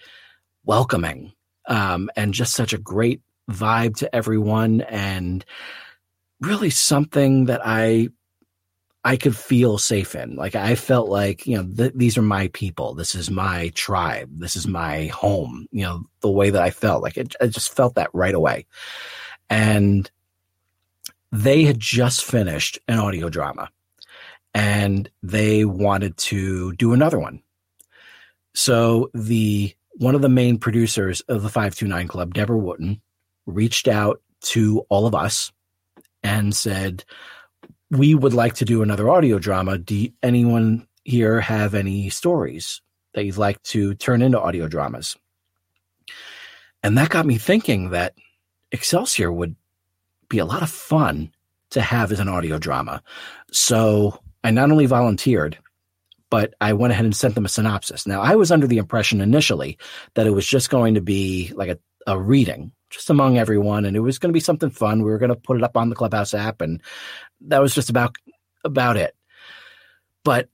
welcoming 0.64 1.32
um, 1.68 2.10
and 2.16 2.34
just 2.34 2.54
such 2.54 2.72
a 2.72 2.78
great 2.78 3.22
vibe 3.50 3.96
to 3.96 4.14
everyone 4.14 4.82
and 4.82 5.44
really 6.40 6.70
something 6.70 7.46
that 7.46 7.62
I 7.64 8.08
I 9.06 9.16
could 9.16 9.36
feel 9.36 9.78
safe 9.78 10.16
in. 10.16 10.34
Like 10.34 10.56
I 10.56 10.74
felt 10.74 11.08
like, 11.08 11.46
you 11.46 11.56
know, 11.56 11.62
th- 11.76 11.92
these 11.94 12.18
are 12.18 12.22
my 12.22 12.48
people. 12.48 12.92
This 12.92 13.14
is 13.14 13.30
my 13.30 13.68
tribe. 13.68 14.28
This 14.32 14.56
is 14.56 14.66
my 14.66 15.06
home. 15.06 15.68
You 15.70 15.84
know, 15.84 16.04
the 16.22 16.30
way 16.30 16.50
that 16.50 16.60
I 16.60 16.70
felt 16.70 17.04
like 17.04 17.16
it, 17.16 17.36
I 17.40 17.46
just 17.46 17.72
felt 17.72 17.94
that 17.94 18.10
right 18.12 18.34
away. 18.34 18.66
And 19.48 20.10
they 21.30 21.62
had 21.62 21.78
just 21.78 22.24
finished 22.24 22.80
an 22.88 22.98
audio 22.98 23.28
drama 23.28 23.70
and 24.52 25.08
they 25.22 25.64
wanted 25.64 26.16
to 26.16 26.72
do 26.72 26.92
another 26.92 27.20
one. 27.20 27.44
So 28.54 29.12
the 29.14 29.72
one 29.92 30.16
of 30.16 30.22
the 30.22 30.28
main 30.28 30.58
producers 30.58 31.20
of 31.28 31.44
the 31.44 31.48
529 31.48 32.08
Club, 32.08 32.34
Deborah 32.34 32.58
Wooten, 32.58 33.00
reached 33.46 33.86
out 33.86 34.20
to 34.40 34.80
all 34.88 35.06
of 35.06 35.14
us 35.14 35.52
and 36.24 36.52
said, 36.52 37.04
We 37.90 38.14
would 38.14 38.34
like 38.34 38.54
to 38.54 38.64
do 38.64 38.82
another 38.82 39.08
audio 39.08 39.38
drama. 39.38 39.78
Do 39.78 40.08
anyone 40.22 40.86
here 41.04 41.40
have 41.40 41.74
any 41.74 42.10
stories 42.10 42.80
that 43.14 43.24
you'd 43.24 43.36
like 43.36 43.62
to 43.64 43.94
turn 43.94 44.22
into 44.22 44.40
audio 44.40 44.68
dramas? 44.68 45.16
And 46.82 46.98
that 46.98 47.10
got 47.10 47.26
me 47.26 47.38
thinking 47.38 47.90
that 47.90 48.14
Excelsior 48.72 49.32
would 49.32 49.56
be 50.28 50.38
a 50.38 50.44
lot 50.44 50.62
of 50.62 50.70
fun 50.70 51.32
to 51.70 51.80
have 51.80 52.12
as 52.12 52.20
an 52.20 52.28
audio 52.28 52.58
drama. 52.58 53.02
So 53.52 54.20
I 54.44 54.50
not 54.50 54.70
only 54.70 54.86
volunteered, 54.86 55.58
but 56.30 56.54
I 56.60 56.72
went 56.72 56.92
ahead 56.92 57.04
and 57.04 57.14
sent 57.14 57.34
them 57.34 57.44
a 57.44 57.48
synopsis. 57.48 58.06
Now, 58.06 58.20
I 58.20 58.34
was 58.34 58.50
under 58.50 58.66
the 58.66 58.78
impression 58.78 59.20
initially 59.20 59.78
that 60.14 60.26
it 60.26 60.30
was 60.30 60.46
just 60.46 60.70
going 60.70 60.94
to 60.94 61.00
be 61.00 61.52
like 61.54 61.70
a, 61.70 61.78
a 62.06 62.18
reading, 62.18 62.72
just 62.90 63.10
among 63.10 63.38
everyone, 63.38 63.84
and 63.84 63.96
it 63.96 64.00
was 64.00 64.18
going 64.18 64.30
to 64.30 64.36
be 64.36 64.40
something 64.40 64.70
fun. 64.70 65.02
We 65.02 65.10
were 65.10 65.18
going 65.18 65.30
to 65.30 65.36
put 65.36 65.56
it 65.56 65.64
up 65.64 65.76
on 65.76 65.88
the 65.88 65.96
Clubhouse 65.96 66.34
app, 66.34 66.60
and 66.60 66.82
that 67.42 67.60
was 67.60 67.74
just 67.74 67.90
about 67.90 68.16
about 68.64 68.96
it. 68.96 69.14
But 70.24 70.48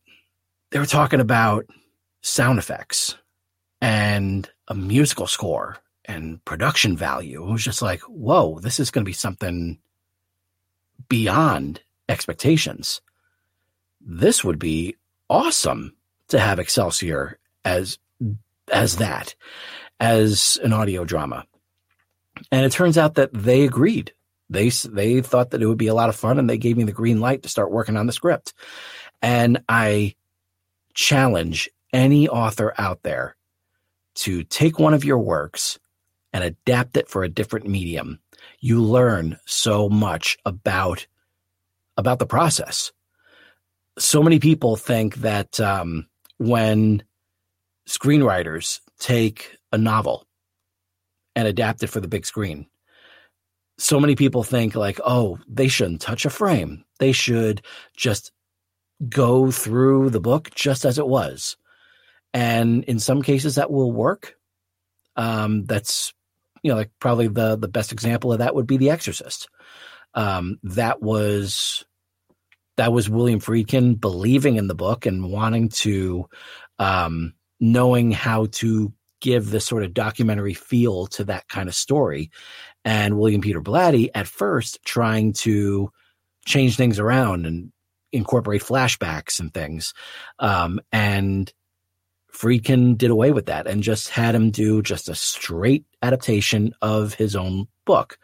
they 0.70 0.78
were 0.78 0.86
talking 0.86 1.20
about 1.20 1.66
sound 2.22 2.58
effects 2.58 3.16
and 3.80 4.48
a 4.68 4.74
musical 4.74 5.26
score 5.26 5.78
and 6.04 6.44
production 6.44 6.96
value. 6.96 7.42
It 7.46 7.50
was 7.52 7.64
just 7.64 7.82
like, 7.82 8.00
whoa, 8.02 8.58
this 8.60 8.80
is 8.80 8.90
going 8.90 9.04
to 9.04 9.08
be 9.08 9.12
something 9.14 9.78
beyond 11.08 11.80
expectations. 12.08 13.00
This 14.00 14.42
would 14.42 14.58
be 14.58 14.96
awesome 15.28 15.94
to 16.28 16.38
have 16.38 16.58
Excelsior 16.58 17.38
as 17.64 17.98
as 18.72 18.96
that 18.96 19.34
as 20.00 20.58
an 20.64 20.72
audio 20.72 21.04
drama. 21.04 21.46
And 22.50 22.64
it 22.64 22.72
turns 22.72 22.98
out 22.98 23.14
that 23.14 23.32
they 23.32 23.64
agreed. 23.64 24.12
They 24.50 24.68
they 24.68 25.20
thought 25.22 25.50
that 25.50 25.62
it 25.62 25.66
would 25.66 25.78
be 25.78 25.86
a 25.86 25.94
lot 25.94 26.08
of 26.08 26.16
fun 26.16 26.38
and 26.38 26.48
they 26.48 26.58
gave 26.58 26.76
me 26.76 26.84
the 26.84 26.92
green 26.92 27.20
light 27.20 27.42
to 27.42 27.48
start 27.48 27.70
working 27.70 27.96
on 27.96 28.06
the 28.06 28.12
script. 28.12 28.52
And 29.22 29.62
I 29.68 30.14
challenge 30.94 31.70
any 31.92 32.28
author 32.28 32.74
out 32.76 33.02
there 33.02 33.36
to 34.14 34.44
take 34.44 34.78
one 34.78 34.92
of 34.92 35.04
your 35.04 35.18
works 35.18 35.78
and 36.32 36.44
adapt 36.44 36.96
it 36.96 37.08
for 37.08 37.22
a 37.22 37.28
different 37.28 37.66
medium 37.66 38.18
you 38.60 38.82
learn 38.82 39.38
so 39.44 39.88
much 39.88 40.38
about 40.46 41.06
about 41.98 42.18
the 42.18 42.26
process. 42.26 42.92
So 43.98 44.22
many 44.22 44.38
people 44.38 44.76
think 44.76 45.16
that 45.16 45.60
um, 45.60 46.06
when 46.38 47.02
screenwriters 47.86 48.80
take 48.98 49.58
a 49.72 49.78
novel 49.78 50.26
and 51.34 51.48
adapt 51.48 51.82
it 51.82 51.88
for 51.88 52.00
the 52.00 52.08
big 52.08 52.26
screen, 52.26 52.66
so 53.78 53.98
many 53.98 54.14
people 54.16 54.42
think 54.42 54.74
like, 54.74 55.00
oh, 55.04 55.38
they 55.48 55.68
shouldn't 55.68 56.00
touch 56.00 56.24
a 56.24 56.30
frame. 56.30 56.84
They 56.98 57.12
should 57.12 57.62
just 57.96 58.32
go 59.08 59.50
through 59.50 60.10
the 60.10 60.20
book 60.20 60.50
just 60.54 60.84
as 60.84 60.98
it 60.98 61.06
was. 61.06 61.56
And 62.34 62.84
in 62.84 62.98
some 62.98 63.22
cases, 63.22 63.56
that 63.56 63.70
will 63.70 63.92
work. 63.92 64.36
Um, 65.16 65.64
that's 65.64 66.14
you 66.62 66.70
know, 66.70 66.76
like 66.76 66.90
probably 67.00 67.28
the 67.28 67.56
the 67.56 67.68
best 67.68 67.92
example 67.92 68.32
of 68.32 68.38
that 68.38 68.54
would 68.54 68.66
be 68.66 68.76
The 68.76 68.90
Exorcist. 68.90 69.48
Um, 70.14 70.58
that 70.62 71.02
was 71.02 71.84
that 72.76 72.92
was 72.92 73.10
William 73.10 73.40
Friedkin 73.40 74.00
believing 74.00 74.56
in 74.56 74.66
the 74.66 74.74
book 74.74 75.04
and 75.04 75.30
wanting 75.30 75.68
to, 75.68 76.28
um, 76.78 77.34
knowing 77.60 78.12
how 78.12 78.46
to 78.52 78.92
give 79.22 79.50
this 79.50 79.64
sort 79.64 79.84
of 79.84 79.94
documentary 79.94 80.52
feel 80.52 81.06
to 81.06 81.24
that 81.24 81.48
kind 81.48 81.68
of 81.68 81.74
story. 81.74 82.30
And 82.84 83.18
William 83.18 83.40
Peter 83.40 83.62
Blatty 83.62 84.10
at 84.14 84.26
first 84.26 84.84
trying 84.84 85.32
to 85.34 85.90
change 86.44 86.76
things 86.76 86.98
around 86.98 87.46
and 87.46 87.72
incorporate 88.10 88.62
flashbacks 88.62 89.40
and 89.40 89.54
things. 89.54 89.94
Um, 90.38 90.80
and 90.90 91.50
Friedkin 92.32 92.98
did 92.98 93.10
away 93.10 93.30
with 93.30 93.46
that 93.46 93.66
and 93.66 93.82
just 93.82 94.08
had 94.08 94.34
him 94.34 94.50
do 94.50 94.82
just 94.82 95.08
a 95.08 95.14
straight 95.14 95.86
adaptation 96.02 96.74
of 96.82 97.14
his 97.14 97.36
own 97.36 97.68
book. 97.86 98.18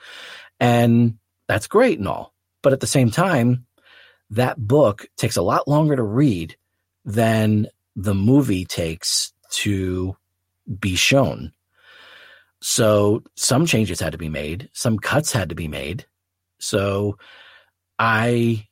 And 0.59 1.19
that's 1.47 1.69
great 1.69 1.99
and 1.99 2.09
all. 2.09 2.35
But 2.63 2.73
at 2.73 2.81
the 2.81 2.87
same 2.87 3.11
time, 3.11 3.67
that 4.31 4.59
book 4.59 5.07
takes 5.17 5.37
a 5.37 5.43
lot 5.43 5.69
longer 5.69 5.95
to 5.95 6.03
read 6.03 6.57
than 7.05 7.69
the 7.95 8.15
movie 8.15 8.65
takes 8.65 9.33
to 9.51 10.17
be 10.81 10.97
shown. 10.97 11.53
So 12.61 13.23
some 13.37 13.67
changes 13.67 14.01
had 14.01 14.13
to 14.13 14.19
be 14.19 14.29
made, 14.29 14.69
some 14.73 14.99
cuts 14.99 15.33
had 15.33 15.49
to 15.51 15.55
be 15.55 15.69
made. 15.69 16.07
So 16.59 17.19
I 17.99 18.67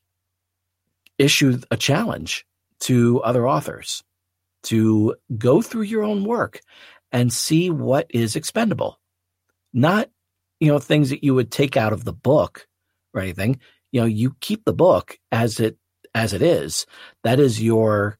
issued 1.18 1.64
a 1.70 1.76
challenge 1.76 2.44
to 2.80 3.22
other 3.22 3.48
authors 3.48 4.02
to 4.64 5.14
go 5.38 5.62
through 5.62 5.82
your 5.82 6.02
own 6.02 6.24
work 6.24 6.60
and 7.12 7.32
see 7.32 7.70
what 7.70 8.06
is 8.10 8.36
expendable. 8.36 8.98
Not, 9.72 10.10
you 10.60 10.68
know, 10.68 10.78
things 10.78 11.10
that 11.10 11.22
you 11.22 11.34
would 11.34 11.50
take 11.50 11.76
out 11.76 11.92
of 11.92 12.04
the 12.04 12.12
book 12.12 12.66
or 13.14 13.20
anything. 13.20 13.60
You 13.92 14.00
know, 14.00 14.06
you 14.06 14.36
keep 14.40 14.64
the 14.64 14.72
book 14.72 15.18
as 15.30 15.60
it 15.60 15.78
as 16.14 16.32
it 16.32 16.42
is. 16.42 16.86
That 17.22 17.38
is 17.38 17.62
your 17.62 18.18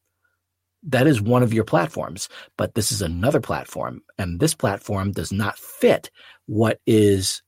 that 0.87 1.07
is 1.07 1.21
one 1.21 1.43
of 1.43 1.53
your 1.53 1.65
platforms, 1.65 2.29
but 2.57 2.75
this 2.75 2.93
is 2.93 3.03
another 3.03 3.41
platform 3.41 4.03
and 4.19 4.41
this 4.41 4.55
platform 4.55 5.13
does 5.13 5.33
not 5.33 5.59
fit 5.59 6.11
what 6.47 6.81
is 6.87 7.43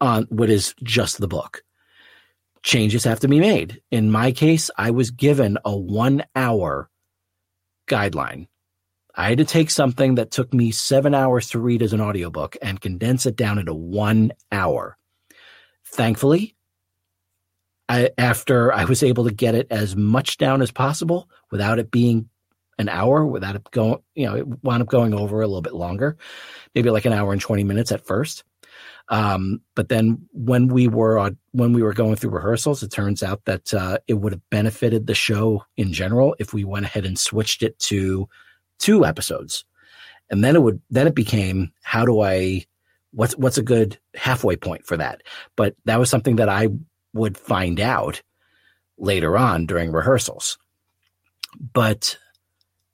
on 0.00 0.24
what 0.24 0.50
is 0.50 0.74
just 0.82 1.18
the 1.18 1.28
book. 1.28 1.62
Changes 2.62 3.04
have 3.04 3.20
to 3.20 3.28
be 3.28 3.38
made. 3.38 3.80
In 3.90 4.10
my 4.10 4.32
case, 4.32 4.70
I 4.76 4.90
was 4.90 5.10
given 5.10 5.58
a 5.64 5.76
1 5.76 6.24
hour 6.34 6.90
guideline. 7.86 8.48
I 9.14 9.28
had 9.28 9.38
to 9.38 9.44
take 9.44 9.70
something 9.70 10.16
that 10.16 10.30
took 10.30 10.52
me 10.52 10.72
7 10.72 11.14
hours 11.14 11.50
to 11.50 11.58
read 11.58 11.82
as 11.82 11.92
an 11.92 12.00
audiobook 12.00 12.56
and 12.60 12.80
condense 12.80 13.24
it 13.26 13.36
down 13.36 13.58
into 13.58 13.74
1 13.74 14.32
hour. 14.50 14.98
Thankfully, 15.84 16.56
I, 17.88 18.10
after 18.18 18.72
I 18.72 18.84
was 18.84 19.02
able 19.02 19.24
to 19.24 19.32
get 19.32 19.54
it 19.54 19.68
as 19.70 19.94
much 19.94 20.38
down 20.38 20.60
as 20.60 20.72
possible 20.72 21.30
without 21.50 21.78
it 21.78 21.90
being 21.90 22.28
an 22.78 22.88
hour 22.88 23.24
without 23.26 23.56
it 23.56 23.70
going, 23.70 23.98
you 24.14 24.26
know, 24.26 24.36
it 24.36 24.46
wound 24.62 24.82
up 24.82 24.88
going 24.88 25.14
over 25.14 25.40
a 25.40 25.46
little 25.46 25.62
bit 25.62 25.74
longer, 25.74 26.16
maybe 26.74 26.90
like 26.90 27.04
an 27.04 27.12
hour 27.12 27.32
and 27.32 27.40
20 27.40 27.64
minutes 27.64 27.92
at 27.92 28.06
first. 28.06 28.44
Um, 29.08 29.60
but 29.74 29.88
then 29.88 30.26
when 30.32 30.68
we 30.68 30.88
were 30.88 31.18
uh, 31.18 31.30
when 31.52 31.72
we 31.72 31.82
were 31.82 31.92
going 31.92 32.16
through 32.16 32.30
rehearsals, 32.30 32.82
it 32.82 32.90
turns 32.90 33.22
out 33.22 33.44
that 33.44 33.72
uh, 33.72 33.98
it 34.08 34.14
would 34.14 34.32
have 34.32 34.50
benefited 34.50 35.06
the 35.06 35.14
show 35.14 35.64
in 35.76 35.92
general 35.92 36.34
if 36.38 36.52
we 36.52 36.64
went 36.64 36.86
ahead 36.86 37.06
and 37.06 37.18
switched 37.18 37.62
it 37.62 37.78
to 37.78 38.28
two 38.78 39.06
episodes, 39.06 39.64
and 40.28 40.42
then 40.42 40.56
it 40.56 40.62
would 40.62 40.80
then 40.90 41.06
it 41.06 41.14
became 41.14 41.72
how 41.82 42.04
do 42.04 42.20
I 42.20 42.64
what's 43.12 43.36
what's 43.36 43.58
a 43.58 43.62
good 43.62 43.96
halfway 44.14 44.56
point 44.56 44.84
for 44.84 44.96
that? 44.96 45.22
But 45.54 45.76
that 45.84 46.00
was 46.00 46.10
something 46.10 46.36
that 46.36 46.48
I 46.48 46.68
would 47.12 47.38
find 47.38 47.78
out 47.78 48.22
later 48.98 49.36
on 49.38 49.66
during 49.66 49.92
rehearsals. 49.92 50.58
But 51.72 52.18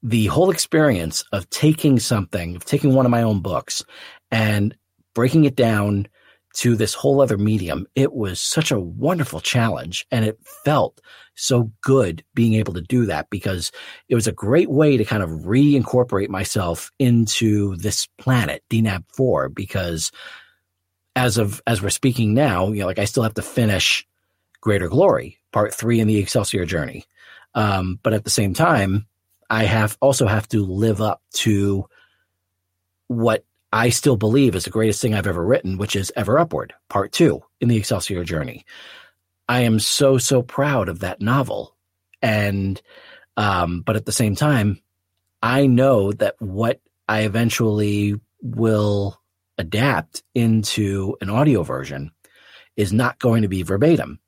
the 0.02 0.26
whole 0.26 0.50
experience 0.50 1.24
of 1.32 1.48
taking 1.50 1.98
something, 1.98 2.56
of 2.56 2.64
taking 2.64 2.94
one 2.94 3.06
of 3.06 3.10
my 3.10 3.22
own 3.22 3.40
books 3.40 3.84
and 4.30 4.76
breaking 5.14 5.44
it 5.44 5.56
down 5.56 6.08
to 6.54 6.76
this 6.76 6.92
whole 6.92 7.20
other 7.20 7.38
medium, 7.38 7.86
it 7.94 8.12
was 8.12 8.40
such 8.40 8.70
a 8.70 8.80
wonderful 8.80 9.40
challenge. 9.40 10.04
And 10.10 10.24
it 10.24 10.38
felt 10.64 11.00
so 11.34 11.70
good 11.80 12.22
being 12.34 12.54
able 12.54 12.74
to 12.74 12.82
do 12.82 13.06
that 13.06 13.30
because 13.30 13.72
it 14.08 14.14
was 14.14 14.26
a 14.26 14.32
great 14.32 14.70
way 14.70 14.96
to 14.96 15.04
kind 15.04 15.22
of 15.22 15.30
reincorporate 15.30 16.28
myself 16.28 16.90
into 16.98 17.76
this 17.76 18.06
planet, 18.18 18.62
DNAB 18.70 19.04
4, 19.14 19.48
because 19.48 20.12
as 21.16 21.38
of, 21.38 21.62
as 21.66 21.80
we're 21.80 21.90
speaking 21.90 22.34
now, 22.34 22.68
you 22.68 22.80
know, 22.80 22.86
like 22.86 22.98
I 22.98 23.06
still 23.06 23.22
have 23.22 23.34
to 23.34 23.42
finish 23.42 24.06
Greater 24.60 24.88
Glory, 24.88 25.38
part 25.52 25.74
three 25.74 26.00
in 26.00 26.08
the 26.08 26.18
Excelsior 26.18 26.64
journey. 26.66 27.04
Um, 27.54 27.98
but 28.02 28.14
at 28.14 28.24
the 28.24 28.30
same 28.30 28.54
time, 28.54 29.06
I 29.52 29.64
have 29.64 29.98
also 30.00 30.26
have 30.26 30.48
to 30.48 30.64
live 30.64 31.02
up 31.02 31.20
to 31.34 31.86
what 33.08 33.44
I 33.70 33.90
still 33.90 34.16
believe 34.16 34.54
is 34.54 34.64
the 34.64 34.70
greatest 34.70 35.02
thing 35.02 35.14
I've 35.14 35.26
ever 35.26 35.44
written, 35.44 35.76
which 35.76 35.94
is 35.94 36.10
Ever 36.16 36.38
Upward, 36.38 36.72
part 36.88 37.12
two 37.12 37.42
in 37.60 37.68
the 37.68 37.76
Excelsior 37.76 38.24
journey. 38.24 38.64
I 39.50 39.60
am 39.60 39.78
so, 39.78 40.16
so 40.16 40.40
proud 40.40 40.88
of 40.88 41.00
that 41.00 41.20
novel. 41.20 41.76
And, 42.22 42.80
um, 43.36 43.82
but 43.82 43.94
at 43.94 44.06
the 44.06 44.10
same 44.10 44.36
time, 44.36 44.80
I 45.42 45.66
know 45.66 46.12
that 46.12 46.36
what 46.38 46.80
I 47.06 47.24
eventually 47.24 48.18
will 48.40 49.20
adapt 49.58 50.22
into 50.34 51.18
an 51.20 51.28
audio 51.28 51.62
version 51.62 52.10
is 52.74 52.90
not 52.90 53.18
going 53.18 53.42
to 53.42 53.48
be 53.48 53.64
verbatim. 53.64 54.18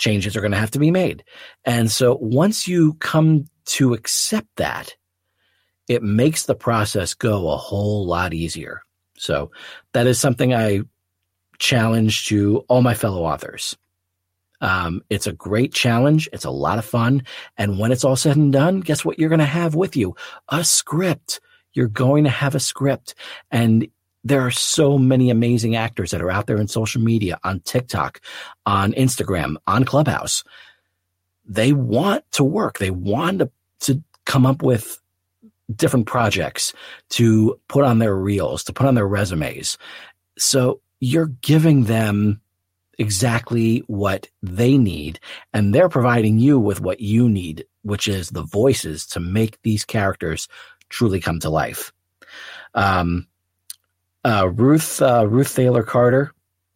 Changes 0.00 0.36
are 0.36 0.40
going 0.40 0.50
to 0.50 0.58
have 0.58 0.72
to 0.72 0.80
be 0.80 0.90
made. 0.90 1.22
And 1.64 1.88
so 1.88 2.18
once 2.20 2.66
you 2.66 2.94
come 2.94 3.48
to 3.66 3.94
accept 3.94 4.48
that, 4.56 4.96
it 5.88 6.02
makes 6.02 6.44
the 6.44 6.54
process 6.54 7.14
go 7.14 7.50
a 7.50 7.56
whole 7.56 8.06
lot 8.06 8.34
easier. 8.34 8.82
So 9.16 9.50
that 9.92 10.06
is 10.06 10.18
something 10.18 10.52
I 10.54 10.82
challenge 11.58 12.26
to 12.26 12.64
all 12.68 12.82
my 12.82 12.94
fellow 12.94 13.24
authors. 13.24 13.76
Um, 14.60 15.02
it's 15.10 15.26
a 15.26 15.32
great 15.32 15.72
challenge. 15.72 16.28
It's 16.32 16.44
a 16.44 16.50
lot 16.50 16.78
of 16.78 16.84
fun. 16.84 17.22
And 17.56 17.78
when 17.78 17.92
it's 17.92 18.04
all 18.04 18.16
said 18.16 18.36
and 18.36 18.52
done, 18.52 18.80
guess 18.80 19.04
what 19.04 19.18
you're 19.18 19.28
going 19.28 19.38
to 19.38 19.44
have 19.44 19.74
with 19.74 19.96
you? 19.96 20.16
A 20.48 20.64
script. 20.64 21.40
You're 21.72 21.88
going 21.88 22.24
to 22.24 22.30
have 22.30 22.54
a 22.54 22.60
script. 22.60 23.14
And 23.50 23.88
there 24.24 24.40
are 24.40 24.50
so 24.50 24.98
many 24.98 25.30
amazing 25.30 25.76
actors 25.76 26.10
that 26.10 26.22
are 26.22 26.30
out 26.30 26.46
there 26.46 26.56
in 26.56 26.68
social 26.68 27.00
media, 27.00 27.38
on 27.44 27.60
TikTok, 27.60 28.20
on 28.64 28.92
Instagram, 28.94 29.56
on 29.66 29.84
Clubhouse. 29.84 30.42
They 31.44 31.72
want 31.72 32.24
to 32.32 32.42
work. 32.42 32.78
They 32.78 32.90
want 32.90 33.38
to 33.38 33.50
to 33.80 34.02
come 34.24 34.46
up 34.46 34.62
with 34.62 35.00
different 35.74 36.06
projects 36.06 36.72
to 37.10 37.58
put 37.68 37.84
on 37.84 37.98
their 37.98 38.14
reels, 38.14 38.64
to 38.64 38.72
put 38.72 38.86
on 38.86 38.94
their 38.94 39.06
resumes. 39.06 39.78
So 40.38 40.80
you're 41.00 41.26
giving 41.26 41.84
them 41.84 42.40
exactly 42.98 43.78
what 43.86 44.28
they 44.42 44.78
need 44.78 45.20
and 45.52 45.74
they're 45.74 45.88
providing 45.88 46.38
you 46.38 46.58
with 46.58 46.80
what 46.80 47.00
you 47.00 47.28
need, 47.28 47.64
which 47.82 48.08
is 48.08 48.30
the 48.30 48.42
voices 48.42 49.06
to 49.06 49.20
make 49.20 49.60
these 49.62 49.84
characters 49.84 50.48
truly 50.88 51.20
come 51.20 51.40
to 51.40 51.50
life. 51.50 51.92
Um, 52.74 53.26
uh, 54.24 54.48
Ruth, 54.48 55.00
uh, 55.02 55.26
Ruth 55.28 55.48
Thaler 55.48 55.82
Carter 55.82 56.32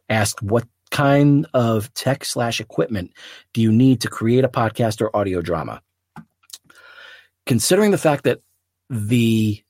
asked, 0.08 0.42
what 0.42 0.66
kind 0.90 1.46
of 1.54 1.92
tech 1.94 2.24
slash 2.24 2.60
equipment 2.60 3.12
do 3.52 3.62
you 3.62 3.72
need 3.72 4.02
to 4.02 4.08
create 4.08 4.44
a 4.44 4.48
podcast 4.48 5.00
or 5.00 5.14
audio 5.16 5.40
drama? 5.40 5.80
Considering 7.46 7.90
the 7.90 7.98
fact 7.98 8.24
that 8.24 8.40
the 8.88 9.62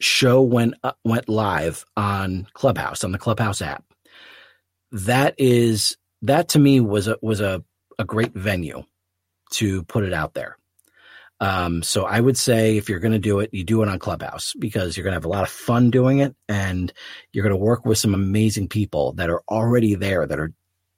show 0.00 0.42
went 0.42 0.74
uh, 0.82 0.92
went 1.04 1.28
live 1.28 1.84
on 1.96 2.46
Clubhouse 2.52 3.04
on 3.04 3.12
the 3.12 3.18
Clubhouse 3.18 3.62
app, 3.62 3.84
that 4.92 5.34
is 5.38 5.96
that 6.22 6.48
to 6.50 6.58
me 6.58 6.80
was 6.80 7.08
a 7.08 7.16
was 7.22 7.40
a 7.40 7.62
a 7.98 8.04
great 8.04 8.34
venue 8.34 8.84
to 9.52 9.82
put 9.84 10.04
it 10.04 10.12
out 10.12 10.34
there. 10.34 10.58
Um, 11.38 11.82
so 11.82 12.04
I 12.06 12.18
would 12.20 12.38
say 12.38 12.76
if 12.78 12.88
you're 12.88 12.98
going 13.00 13.12
to 13.12 13.18
do 13.18 13.40
it, 13.40 13.50
you 13.52 13.62
do 13.62 13.82
it 13.82 13.88
on 13.88 13.98
Clubhouse 13.98 14.54
because 14.58 14.96
you're 14.96 15.04
going 15.04 15.12
to 15.12 15.16
have 15.16 15.26
a 15.26 15.28
lot 15.28 15.42
of 15.42 15.50
fun 15.50 15.90
doing 15.90 16.20
it, 16.20 16.34
and 16.48 16.92
you're 17.32 17.42
going 17.42 17.50
to 17.50 17.56
work 17.56 17.84
with 17.84 17.98
some 17.98 18.14
amazing 18.14 18.68
people 18.68 19.12
that 19.14 19.30
are 19.30 19.42
already 19.48 19.94
there 19.94 20.26
that 20.26 20.40
are 20.40 20.52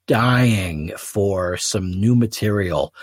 dying 0.07 0.91
for 0.97 1.57
some 1.57 1.91
new 1.91 2.15
material 2.15 2.93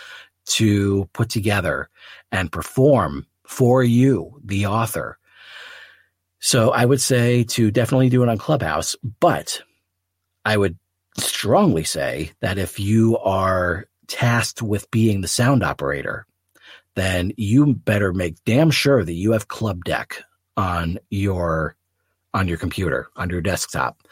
to 0.47 1.09
put 1.13 1.29
together 1.29 1.89
and 2.33 2.53
perform 2.53 3.27
for 3.47 3.83
you, 3.83 4.41
the 4.45 4.67
author. 4.67 5.19
So 6.39 6.71
I 6.71 6.85
would 6.85 7.01
say 7.01 7.45
to 7.45 7.71
definitely 7.71 8.09
do 8.09 8.23
it 8.23 8.29
on 8.29 8.39
Clubhouse, 8.39 8.97
but 9.21 9.63
I 10.45 10.57
would 10.57 10.79
strongly 11.17 11.85
say 11.85 12.33
that 12.41 12.59
if 12.59 12.79
you 12.79 13.19
are 13.19 13.87
tasked 14.07 14.63
with 14.63 14.91
being 14.91 15.21
the 15.21 15.29
sound 15.29 15.63
operator, 15.63 16.27
then 16.95 17.33
you 17.37 17.75
better 17.75 18.13
make 18.13 18.43
damn 18.45 18.71
sure 18.71 19.05
that 19.05 19.13
you 19.13 19.33
have 19.33 19.49
Club 19.49 19.85
Deck 19.85 20.23
on 20.57 20.99
your 21.11 21.77
on 22.35 22.49
your 22.49 22.59
computer, 22.59 23.09
on 23.17 23.31
your 23.31 23.41
desktop, 23.41 24.03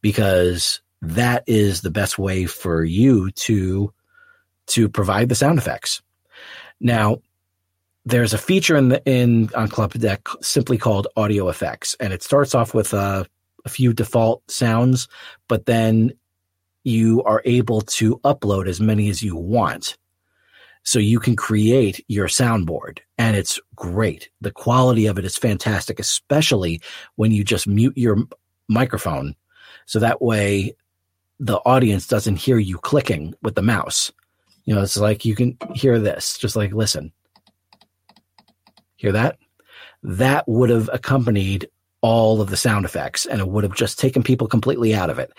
because 0.00 0.80
that 1.02 1.44
is 1.46 1.82
the 1.82 1.90
best 1.90 2.18
way 2.18 2.46
for 2.46 2.82
you 2.82 3.30
to 3.32 3.92
to 4.66 4.88
provide 4.88 5.28
the 5.28 5.34
sound 5.34 5.58
effects. 5.58 6.02
Now, 6.80 7.18
there's 8.04 8.34
a 8.34 8.38
feature 8.38 8.76
in 8.76 8.90
the 8.90 9.02
in 9.06 9.50
on 9.54 9.68
Club 9.68 9.92
Deck 9.94 10.26
simply 10.42 10.76
called 10.76 11.08
audio 11.16 11.48
effects, 11.48 11.96
and 12.00 12.12
it 12.12 12.22
starts 12.22 12.54
off 12.54 12.74
with 12.74 12.92
a, 12.92 13.26
a 13.64 13.68
few 13.68 13.92
default 13.92 14.48
sounds, 14.50 15.08
but 15.48 15.66
then 15.66 16.12
you 16.84 17.22
are 17.22 17.40
able 17.46 17.80
to 17.80 18.18
upload 18.18 18.68
as 18.68 18.80
many 18.80 19.08
as 19.08 19.22
you 19.22 19.34
want. 19.34 19.96
So 20.86 20.98
you 20.98 21.18
can 21.18 21.34
create 21.34 22.04
your 22.08 22.28
soundboard 22.28 22.98
and 23.16 23.36
it's 23.36 23.58
great. 23.74 24.28
The 24.42 24.50
quality 24.50 25.06
of 25.06 25.18
it 25.18 25.24
is 25.24 25.36
fantastic, 25.36 25.98
especially 25.98 26.82
when 27.16 27.32
you 27.32 27.42
just 27.42 27.66
mute 27.66 27.96
your 27.96 28.18
microphone. 28.68 29.34
So 29.86 29.98
that 30.00 30.20
way 30.20 30.76
the 31.40 31.56
audience 31.64 32.06
doesn't 32.06 32.36
hear 32.36 32.58
you 32.58 32.76
clicking 32.78 33.34
with 33.42 33.54
the 33.54 33.62
mouse. 33.62 34.12
You 34.64 34.74
know, 34.74 34.82
it's 34.82 34.96
like 34.96 35.24
you 35.24 35.34
can 35.34 35.56
hear 35.74 35.98
this, 35.98 36.38
just 36.38 36.56
like 36.56 36.72
listen. 36.72 37.12
Hear 38.96 39.12
that? 39.12 39.38
That 40.02 40.48
would 40.48 40.70
have 40.70 40.88
accompanied 40.92 41.68
all 42.00 42.40
of 42.40 42.50
the 42.50 42.56
sound 42.56 42.84
effects 42.84 43.26
and 43.26 43.40
it 43.40 43.48
would 43.48 43.64
have 43.64 43.74
just 43.74 43.98
taken 43.98 44.22
people 44.22 44.46
completely 44.46 44.94
out 44.94 45.10
of 45.10 45.18
it. 45.18 45.32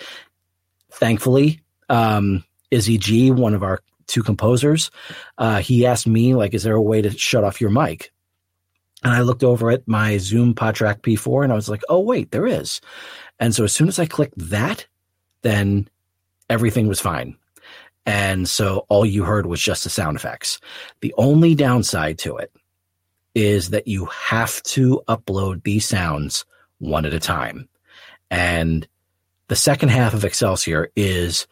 Thankfully, 0.91 1.61
um, 1.89 2.43
Izzy 2.71 2.97
G, 2.97 3.31
one 3.31 3.53
of 3.53 3.63
our 3.63 3.81
two 4.07 4.23
composers, 4.23 4.91
uh, 5.38 5.59
he 5.59 5.85
asked 5.85 6.07
me, 6.07 6.33
like, 6.35 6.53
is 6.53 6.63
there 6.63 6.75
a 6.75 6.81
way 6.81 7.01
to 7.01 7.11
shut 7.11 7.43
off 7.43 7.61
your 7.61 7.69
mic? 7.69 8.11
And 9.03 9.13
I 9.13 9.21
looked 9.21 9.43
over 9.43 9.69
at 9.69 9.88
my 9.88 10.17
Zoom 10.17 10.55
PodTrack 10.55 11.01
P4 11.01 11.43
and 11.43 11.53
I 11.53 11.55
was 11.55 11.69
like, 11.69 11.81
oh, 11.89 11.99
wait, 11.99 12.31
there 12.31 12.47
is. 12.47 12.81
And 13.39 13.53
so 13.53 13.63
as 13.63 13.73
soon 13.73 13.88
as 13.88 13.99
I 13.99 14.07
clicked 14.07 14.38
that, 14.49 14.88
then 15.43 15.88
everything 16.49 16.88
was 16.88 16.99
fine. 16.99 17.38
And 18.05 18.47
so 18.47 18.85
all 18.89 19.05
you 19.05 19.23
heard 19.23 19.45
was 19.45 19.61
just 19.61 19.83
the 19.83 19.89
sound 19.89 20.15
effects. 20.15 20.59
The 21.01 21.13
only 21.17 21.55
downside 21.55 22.19
to 22.19 22.37
it 22.37 22.51
is 23.33 23.71
that 23.71 23.87
you 23.87 24.05
have 24.05 24.61
to 24.63 25.01
upload 25.07 25.63
these 25.63 25.85
sounds 25.85 26.45
one 26.79 27.05
at 27.05 27.13
a 27.13 27.19
time. 27.19 27.67
And 28.29 28.87
the 29.47 29.55
second 29.55 29.89
half 29.89 30.13
of 30.13 30.25
Excelsior 30.25 30.91
is 30.95 31.47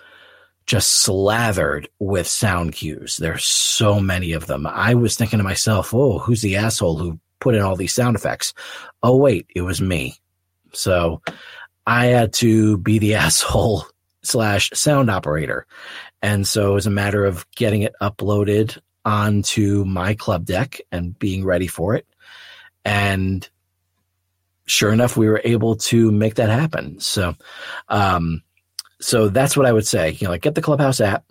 just 0.65 1.01
slathered 1.01 1.89
with 1.99 2.27
sound 2.27 2.73
cues. 2.73 3.17
There's 3.17 3.43
so 3.43 3.99
many 3.99 4.31
of 4.31 4.47
them. 4.47 4.65
I 4.65 4.93
was 4.93 5.15
thinking 5.15 5.37
to 5.37 5.43
myself, 5.43 5.93
oh, 5.93 6.19
who's 6.19 6.41
the 6.41 6.55
asshole 6.55 6.97
who 6.97 7.19
put 7.39 7.55
in 7.55 7.61
all 7.61 7.75
these 7.75 7.93
sound 7.93 8.15
effects? 8.15 8.53
Oh, 9.01 9.17
wait, 9.17 9.47
it 9.53 9.61
was 9.61 9.81
me. 9.81 10.15
So 10.71 11.21
I 11.85 12.07
had 12.07 12.33
to 12.33 12.77
be 12.77 12.99
the 12.99 13.15
asshole 13.15 13.85
slash 14.23 14.69
sound 14.73 15.09
operator. 15.09 15.67
And 16.23 16.47
so 16.47 16.71
it 16.71 16.73
was 16.73 16.88
a 16.88 16.91
matter 16.91 17.25
of 17.25 17.45
getting 17.51 17.81
it 17.81 17.93
uploaded 18.01 18.79
onto 19.03 19.83
my 19.83 20.13
club 20.13 20.45
deck 20.45 20.79
and 20.89 21.19
being 21.19 21.43
ready 21.43 21.67
for 21.67 21.95
it. 21.95 22.07
And 22.86 23.47
sure 24.65 24.93
enough, 24.93 25.17
we 25.17 25.27
were 25.27 25.41
able 25.43 25.75
to 25.75 26.12
make 26.12 26.36
that 26.36 26.49
happen. 26.49 26.97
So, 27.01 27.36
um, 27.89 28.41
so 29.01 29.27
that's 29.27 29.57
what 29.57 29.65
I 29.65 29.73
would 29.73 29.86
say. 29.86 30.12
You 30.12 30.27
know, 30.27 30.31
like 30.31 30.41
get 30.41 30.55
the 30.55 30.62
Clubhouse 30.62 31.01
app 31.01 31.25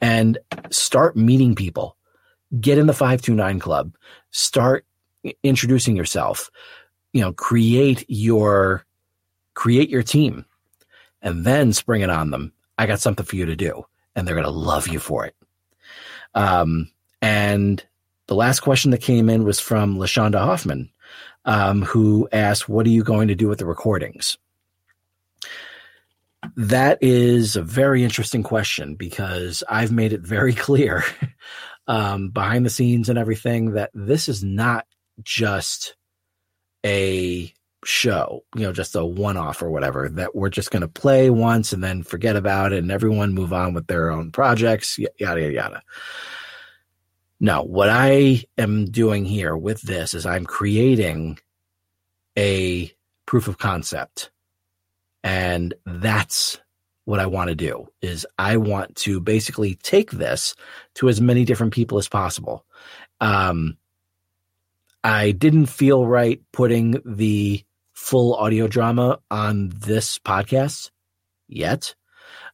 and 0.00 0.38
start 0.70 1.16
meeting 1.16 1.56
people. 1.56 1.96
Get 2.60 2.78
in 2.78 2.86
the 2.86 2.92
529 2.92 3.58
club. 3.58 3.96
Start 4.30 4.86
introducing 5.42 5.96
yourself. 5.96 6.52
You 7.12 7.22
know, 7.22 7.32
create 7.32 8.04
your 8.06 8.86
create 9.54 9.90
your 9.90 10.04
team 10.04 10.44
and 11.20 11.44
then 11.44 11.72
spring 11.72 12.02
it 12.02 12.10
on 12.10 12.30
them. 12.30 12.52
I 12.78 12.86
got 12.86 13.00
something 13.00 13.26
for 13.26 13.34
you 13.34 13.46
to 13.46 13.56
do 13.56 13.84
and 14.14 14.26
they're 14.26 14.34
going 14.34 14.44
to 14.44 14.50
love 14.50 14.88
you 14.88 14.98
for 14.98 15.26
it. 15.26 15.34
Um, 16.34 16.90
and 17.22 17.84
the 18.26 18.34
last 18.34 18.60
question 18.60 18.90
that 18.90 19.00
came 19.00 19.28
in 19.28 19.44
was 19.44 19.60
from 19.60 19.96
Lashonda 19.96 20.38
Hoffman, 20.38 20.90
um, 21.44 21.82
who 21.82 22.28
asked, 22.32 22.68
What 22.68 22.86
are 22.86 22.90
you 22.90 23.04
going 23.04 23.28
to 23.28 23.34
do 23.34 23.48
with 23.48 23.58
the 23.58 23.66
recordings? 23.66 24.38
That 26.56 26.98
is 27.00 27.56
a 27.56 27.62
very 27.62 28.04
interesting 28.04 28.42
question 28.42 28.96
because 28.96 29.62
I've 29.68 29.92
made 29.92 30.12
it 30.12 30.20
very 30.20 30.52
clear 30.54 31.04
um, 31.86 32.30
behind 32.30 32.66
the 32.66 32.70
scenes 32.70 33.08
and 33.08 33.18
everything 33.18 33.72
that 33.72 33.90
this 33.94 34.28
is 34.28 34.42
not 34.42 34.86
just 35.22 35.96
a 36.84 37.52
show, 37.84 38.44
you 38.54 38.62
know, 38.62 38.72
just 38.72 38.96
a 38.96 39.04
one 39.04 39.36
off 39.36 39.62
or 39.62 39.70
whatever, 39.70 40.08
that 40.08 40.34
we're 40.34 40.50
just 40.50 40.70
going 40.70 40.82
to 40.82 40.88
play 40.88 41.30
once 41.30 41.72
and 41.72 41.82
then 41.82 42.02
forget 42.02 42.36
about 42.36 42.72
it 42.72 42.78
and 42.78 42.90
everyone 42.90 43.34
move 43.34 43.52
on 43.52 43.74
with 43.74 43.86
their 43.86 44.10
own 44.10 44.30
projects, 44.30 44.98
yada, 44.98 45.40
yada, 45.40 45.52
yada. 45.52 45.82
No, 47.40 47.62
what 47.62 47.88
I 47.90 48.44
am 48.56 48.86
doing 48.86 49.24
here 49.24 49.56
with 49.56 49.82
this 49.82 50.14
is 50.14 50.24
I'm 50.24 50.46
creating 50.46 51.38
a 52.38 52.92
proof 53.26 53.48
of 53.48 53.58
concept. 53.58 54.30
And 55.22 55.74
that's 55.84 56.58
what 57.04 57.20
I 57.20 57.26
want 57.26 57.48
to 57.48 57.54
do 57.54 57.88
is 58.00 58.26
I 58.38 58.56
want 58.56 58.96
to 58.96 59.20
basically 59.20 59.74
take 59.74 60.10
this 60.10 60.54
to 60.94 61.08
as 61.08 61.20
many 61.20 61.44
different 61.44 61.72
people 61.72 61.98
as 61.98 62.08
possible. 62.08 62.64
Um, 63.20 63.76
I 65.02 65.32
didn't 65.32 65.66
feel 65.66 66.06
right 66.06 66.40
putting 66.52 67.02
the 67.04 67.62
full 68.04 68.34
audio 68.34 68.68
drama 68.68 69.18
on 69.30 69.70
this 69.70 70.18
podcast 70.18 70.90
yet. 71.48 71.94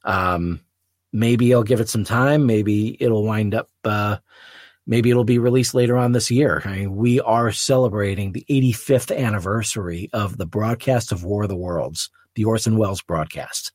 Um, 0.05 0.61
maybe 1.13 1.53
I'll 1.53 1.65
give 1.65 1.81
it 1.81 1.89
some 1.89 2.05
time. 2.05 2.47
Maybe 2.47 2.97
it'll 3.03 3.25
wind 3.25 3.57
up, 3.57 3.69
uh, 3.83 4.19
maybe 4.87 5.11
it'll 5.11 5.25
be 5.25 5.41
released 5.41 5.75
later 5.75 5.97
on 5.97 6.13
this 6.13 6.31
year. 6.31 6.63
I 6.65 6.77
mean, 6.77 6.95
we 6.95 7.21
are 7.21 7.51
celebrating 7.51 8.31
the 8.31 8.47
85th 8.49 9.17
anniversary 9.17 10.09
of 10.13 10.39
the 10.39 10.47
broadcast 10.47 11.11
of 11.11 11.25
War 11.25 11.43
of 11.43 11.49
the 11.49 11.57
Worlds, 11.57 12.11
the 12.37 12.45
Orson 12.45 12.77
Welles 12.77 13.03
broadcast. 13.03 13.73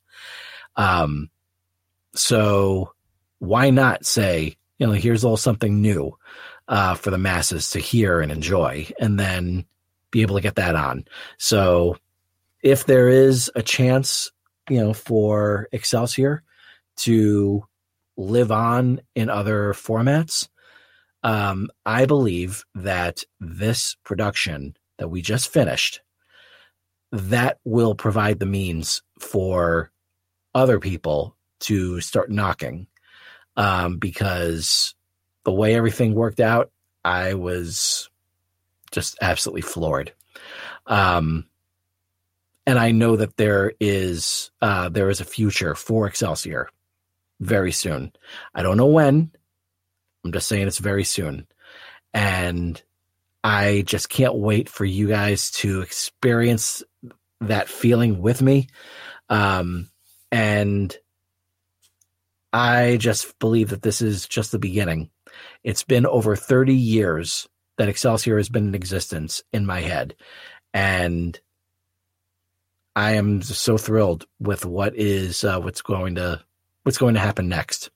Um, 0.76 1.28
so 2.14 2.94
why 3.38 3.68
not 3.68 4.06
say, 4.06 4.56
you 4.78 4.86
know, 4.86 4.94
here's 4.94 5.24
a 5.24 5.26
little 5.26 5.36
something 5.36 5.82
new, 5.82 6.16
uh, 6.68 6.94
for 6.94 7.10
the 7.10 7.18
masses 7.18 7.68
to 7.70 7.80
hear 7.80 8.22
and 8.22 8.32
enjoy. 8.32 8.88
And 8.98 9.20
then 9.20 9.66
be 10.10 10.22
able 10.22 10.36
to 10.36 10.42
get 10.42 10.56
that 10.56 10.74
on. 10.74 11.04
So 11.38 11.98
if 12.62 12.86
there 12.86 13.08
is 13.08 13.50
a 13.54 13.62
chance, 13.62 14.30
you 14.68 14.80
know, 14.82 14.92
for 14.92 15.68
Excelsior 15.72 16.42
to 16.98 17.64
live 18.16 18.50
on 18.50 19.00
in 19.14 19.28
other 19.28 19.72
formats, 19.72 20.48
um, 21.22 21.68
I 21.84 22.06
believe 22.06 22.64
that 22.74 23.24
this 23.40 23.96
production 24.04 24.76
that 24.98 25.08
we 25.08 25.22
just 25.22 25.52
finished, 25.52 26.00
that 27.12 27.58
will 27.64 27.94
provide 27.94 28.38
the 28.38 28.46
means 28.46 29.02
for 29.18 29.90
other 30.54 30.80
people 30.80 31.36
to 31.60 32.00
start 32.00 32.30
knocking. 32.30 32.86
Um, 33.56 33.98
because 33.98 34.94
the 35.44 35.52
way 35.52 35.74
everything 35.74 36.14
worked 36.14 36.40
out, 36.40 36.70
I 37.04 37.34
was 37.34 38.10
just 38.90 39.18
absolutely 39.20 39.62
floored. 39.62 40.12
Um, 40.86 41.46
and 42.66 42.78
I 42.78 42.90
know 42.90 43.16
that 43.16 43.36
there 43.36 43.72
is 43.80 44.50
uh, 44.60 44.88
there 44.88 45.08
is 45.08 45.20
a 45.20 45.24
future 45.24 45.74
for 45.74 46.06
Excelsior 46.06 46.68
very 47.40 47.72
soon. 47.72 48.12
I 48.54 48.62
don't 48.62 48.76
know 48.76 48.86
when. 48.86 49.30
I'm 50.24 50.32
just 50.32 50.48
saying 50.48 50.66
it's 50.66 50.78
very 50.78 51.04
soon, 51.04 51.46
and 52.12 52.82
I 53.44 53.84
just 53.86 54.08
can't 54.08 54.34
wait 54.34 54.68
for 54.68 54.84
you 54.84 55.06
guys 55.06 55.52
to 55.52 55.80
experience 55.80 56.82
that 57.40 57.68
feeling 57.68 58.20
with 58.20 58.42
me. 58.42 58.68
Um, 59.28 59.88
and 60.32 60.96
I 62.52 62.96
just 62.96 63.38
believe 63.38 63.70
that 63.70 63.82
this 63.82 64.02
is 64.02 64.26
just 64.26 64.50
the 64.50 64.58
beginning. 64.58 65.10
It's 65.62 65.84
been 65.84 66.06
over 66.06 66.34
30 66.34 66.74
years 66.74 67.46
that 67.76 67.88
Excelsior 67.88 68.36
has 68.36 68.48
been 68.48 68.68
in 68.68 68.74
existence 68.74 69.42
in 69.52 69.66
my 69.66 69.80
head. 69.80 70.14
And 70.72 71.38
I 72.94 73.12
am 73.12 73.42
so 73.42 73.76
thrilled 73.76 74.26
with 74.40 74.64
what 74.64 74.96
is 74.96 75.44
uh, 75.44 75.60
what's 75.60 75.82
going 75.82 76.14
to 76.16 76.42
what's 76.82 76.98
going 76.98 77.14
to 77.14 77.20
happen 77.20 77.48
next. 77.48 77.90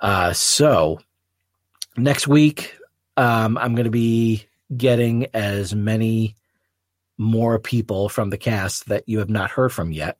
Uh, 0.00 0.32
so 0.32 0.98
next 1.96 2.26
week, 2.26 2.76
um, 3.16 3.58
I'm 3.58 3.74
going 3.74 3.84
to 3.84 3.90
be 3.90 4.46
getting 4.76 5.26
as 5.34 5.74
many 5.74 6.36
more 7.18 7.58
people 7.58 8.08
from 8.08 8.30
the 8.30 8.38
cast 8.38 8.88
that 8.88 9.08
you 9.08 9.18
have 9.18 9.30
not 9.30 9.50
heard 9.50 9.72
from 9.72 9.92
yet. 9.92 10.18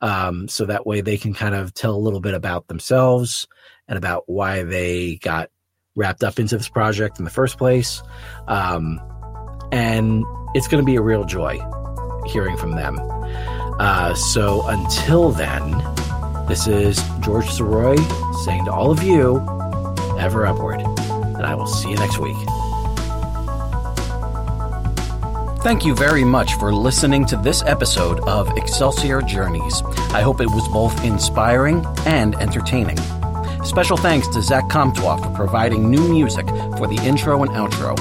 Um, 0.00 0.48
so 0.48 0.66
that 0.66 0.86
way 0.86 1.00
they 1.00 1.16
can 1.16 1.32
kind 1.32 1.54
of 1.54 1.72
tell 1.72 1.94
a 1.94 1.96
little 1.96 2.20
bit 2.20 2.34
about 2.34 2.66
themselves 2.66 3.46
and 3.88 3.96
about 3.96 4.24
why 4.26 4.64
they 4.64 5.16
got 5.16 5.50
wrapped 5.96 6.24
up 6.24 6.38
into 6.38 6.56
this 6.56 6.68
project 6.68 7.18
in 7.18 7.24
the 7.24 7.30
first 7.30 7.58
place. 7.58 8.02
Um, 8.48 9.00
and 9.72 10.24
it's 10.54 10.68
going 10.68 10.82
to 10.82 10.86
be 10.86 10.96
a 10.96 11.02
real 11.02 11.24
joy 11.24 11.60
hearing 12.26 12.56
from 12.56 12.72
them. 12.72 12.98
Uh, 13.78 14.14
so 14.14 14.66
until 14.68 15.30
then, 15.30 15.70
this 16.48 16.66
is 16.66 16.96
George 17.20 17.46
Sirois 17.46 17.98
saying 18.44 18.64
to 18.66 18.72
all 18.72 18.90
of 18.90 19.02
you, 19.02 19.36
ever 20.18 20.46
upward. 20.46 20.80
And 20.80 21.44
I 21.44 21.54
will 21.54 21.66
see 21.66 21.90
you 21.90 21.96
next 21.96 22.18
week. 22.18 22.36
Thank 25.62 25.86
you 25.86 25.94
very 25.94 26.24
much 26.24 26.54
for 26.54 26.74
listening 26.74 27.24
to 27.26 27.36
this 27.36 27.62
episode 27.62 28.20
of 28.28 28.54
Excelsior 28.58 29.22
Journeys. 29.22 29.82
I 30.12 30.20
hope 30.20 30.42
it 30.42 30.50
was 30.50 30.68
both 30.68 31.02
inspiring 31.02 31.84
and 32.04 32.34
entertaining. 32.34 32.98
Special 33.64 33.96
thanks 33.96 34.28
to 34.28 34.42
Zach 34.42 34.68
Comtois 34.68 35.16
for 35.16 35.30
providing 35.30 35.90
new 35.90 36.06
music 36.08 36.46
for 36.76 36.86
the 36.86 37.00
intro 37.04 37.42
and 37.42 37.50
outro. 37.52 37.96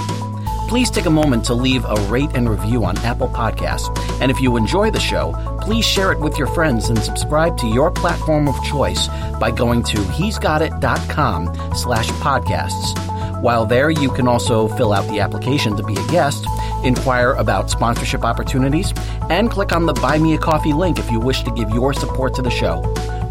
Please 0.68 0.90
take 0.90 1.06
a 1.06 1.10
moment 1.10 1.46
to 1.46 1.54
leave 1.54 1.86
a 1.86 1.96
rate 2.10 2.32
and 2.36 2.50
review 2.50 2.84
on 2.84 2.98
Apple 3.00 3.28
Podcasts. 3.28 3.90
And 4.22 4.32
if 4.32 4.42
you 4.42 4.58
enjoy 4.58 4.92
the 4.92 5.00
show, 5.00 5.34
please 5.62 5.86
share 5.86 6.12
it 6.12 6.20
with 6.20 6.38
your 6.38 6.48
friends 6.48 6.90
and 6.90 6.98
subscribe 7.00 7.58
to 7.60 7.68
your 7.68 7.92
platform 7.92 8.48
of 8.48 8.62
choice 8.64 9.08
by 9.40 9.52
going 9.52 9.84
to 9.84 9.98
hesgotit.com 9.98 11.76
slash 11.76 12.10
podcasts. 12.10 13.42
While 13.42 13.66
there, 13.66 13.90
you 13.90 14.10
can 14.10 14.28
also 14.28 14.68
fill 14.70 14.94
out 14.94 15.08
the 15.10 15.20
application 15.20 15.78
to 15.78 15.84
be 15.84 15.94
a 15.94 16.08
guest, 16.08 16.46
inquire 16.84 17.34
about 17.34 17.70
sponsorship 17.70 18.24
opportunities, 18.24 18.94
and 19.30 19.52
click 19.52 19.72
on 19.72 19.86
the 19.86 19.94
Buy 19.94 20.18
Me 20.18 20.34
a 20.34 20.38
Coffee 20.38 20.74
link 20.74 20.98
if 20.98 21.12
you 21.12 21.20
wish 21.20 21.44
to 21.44 21.52
give 21.52 21.70
your 21.70 21.94
support 21.94 22.34
to 22.36 22.42
the 22.42 22.52
show. 22.52 22.82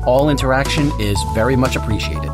All 0.05 0.31
interaction 0.31 0.91
is 1.01 1.19
very 1.35 1.57
much 1.57 1.77
appreciated. 1.77 2.33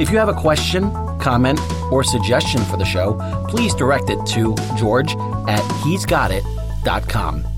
If 0.00 0.10
you 0.10 0.18
have 0.18 0.28
a 0.28 0.34
question, 0.34 0.90
comment, 1.18 1.60
or 1.90 2.04
suggestion 2.04 2.62
for 2.62 2.76
the 2.76 2.84
show, 2.84 3.14
please 3.48 3.74
direct 3.74 4.10
it 4.10 4.24
to 4.26 4.54
george 4.76 5.12
at 5.46 5.62
hesgotit.com. 5.82 7.53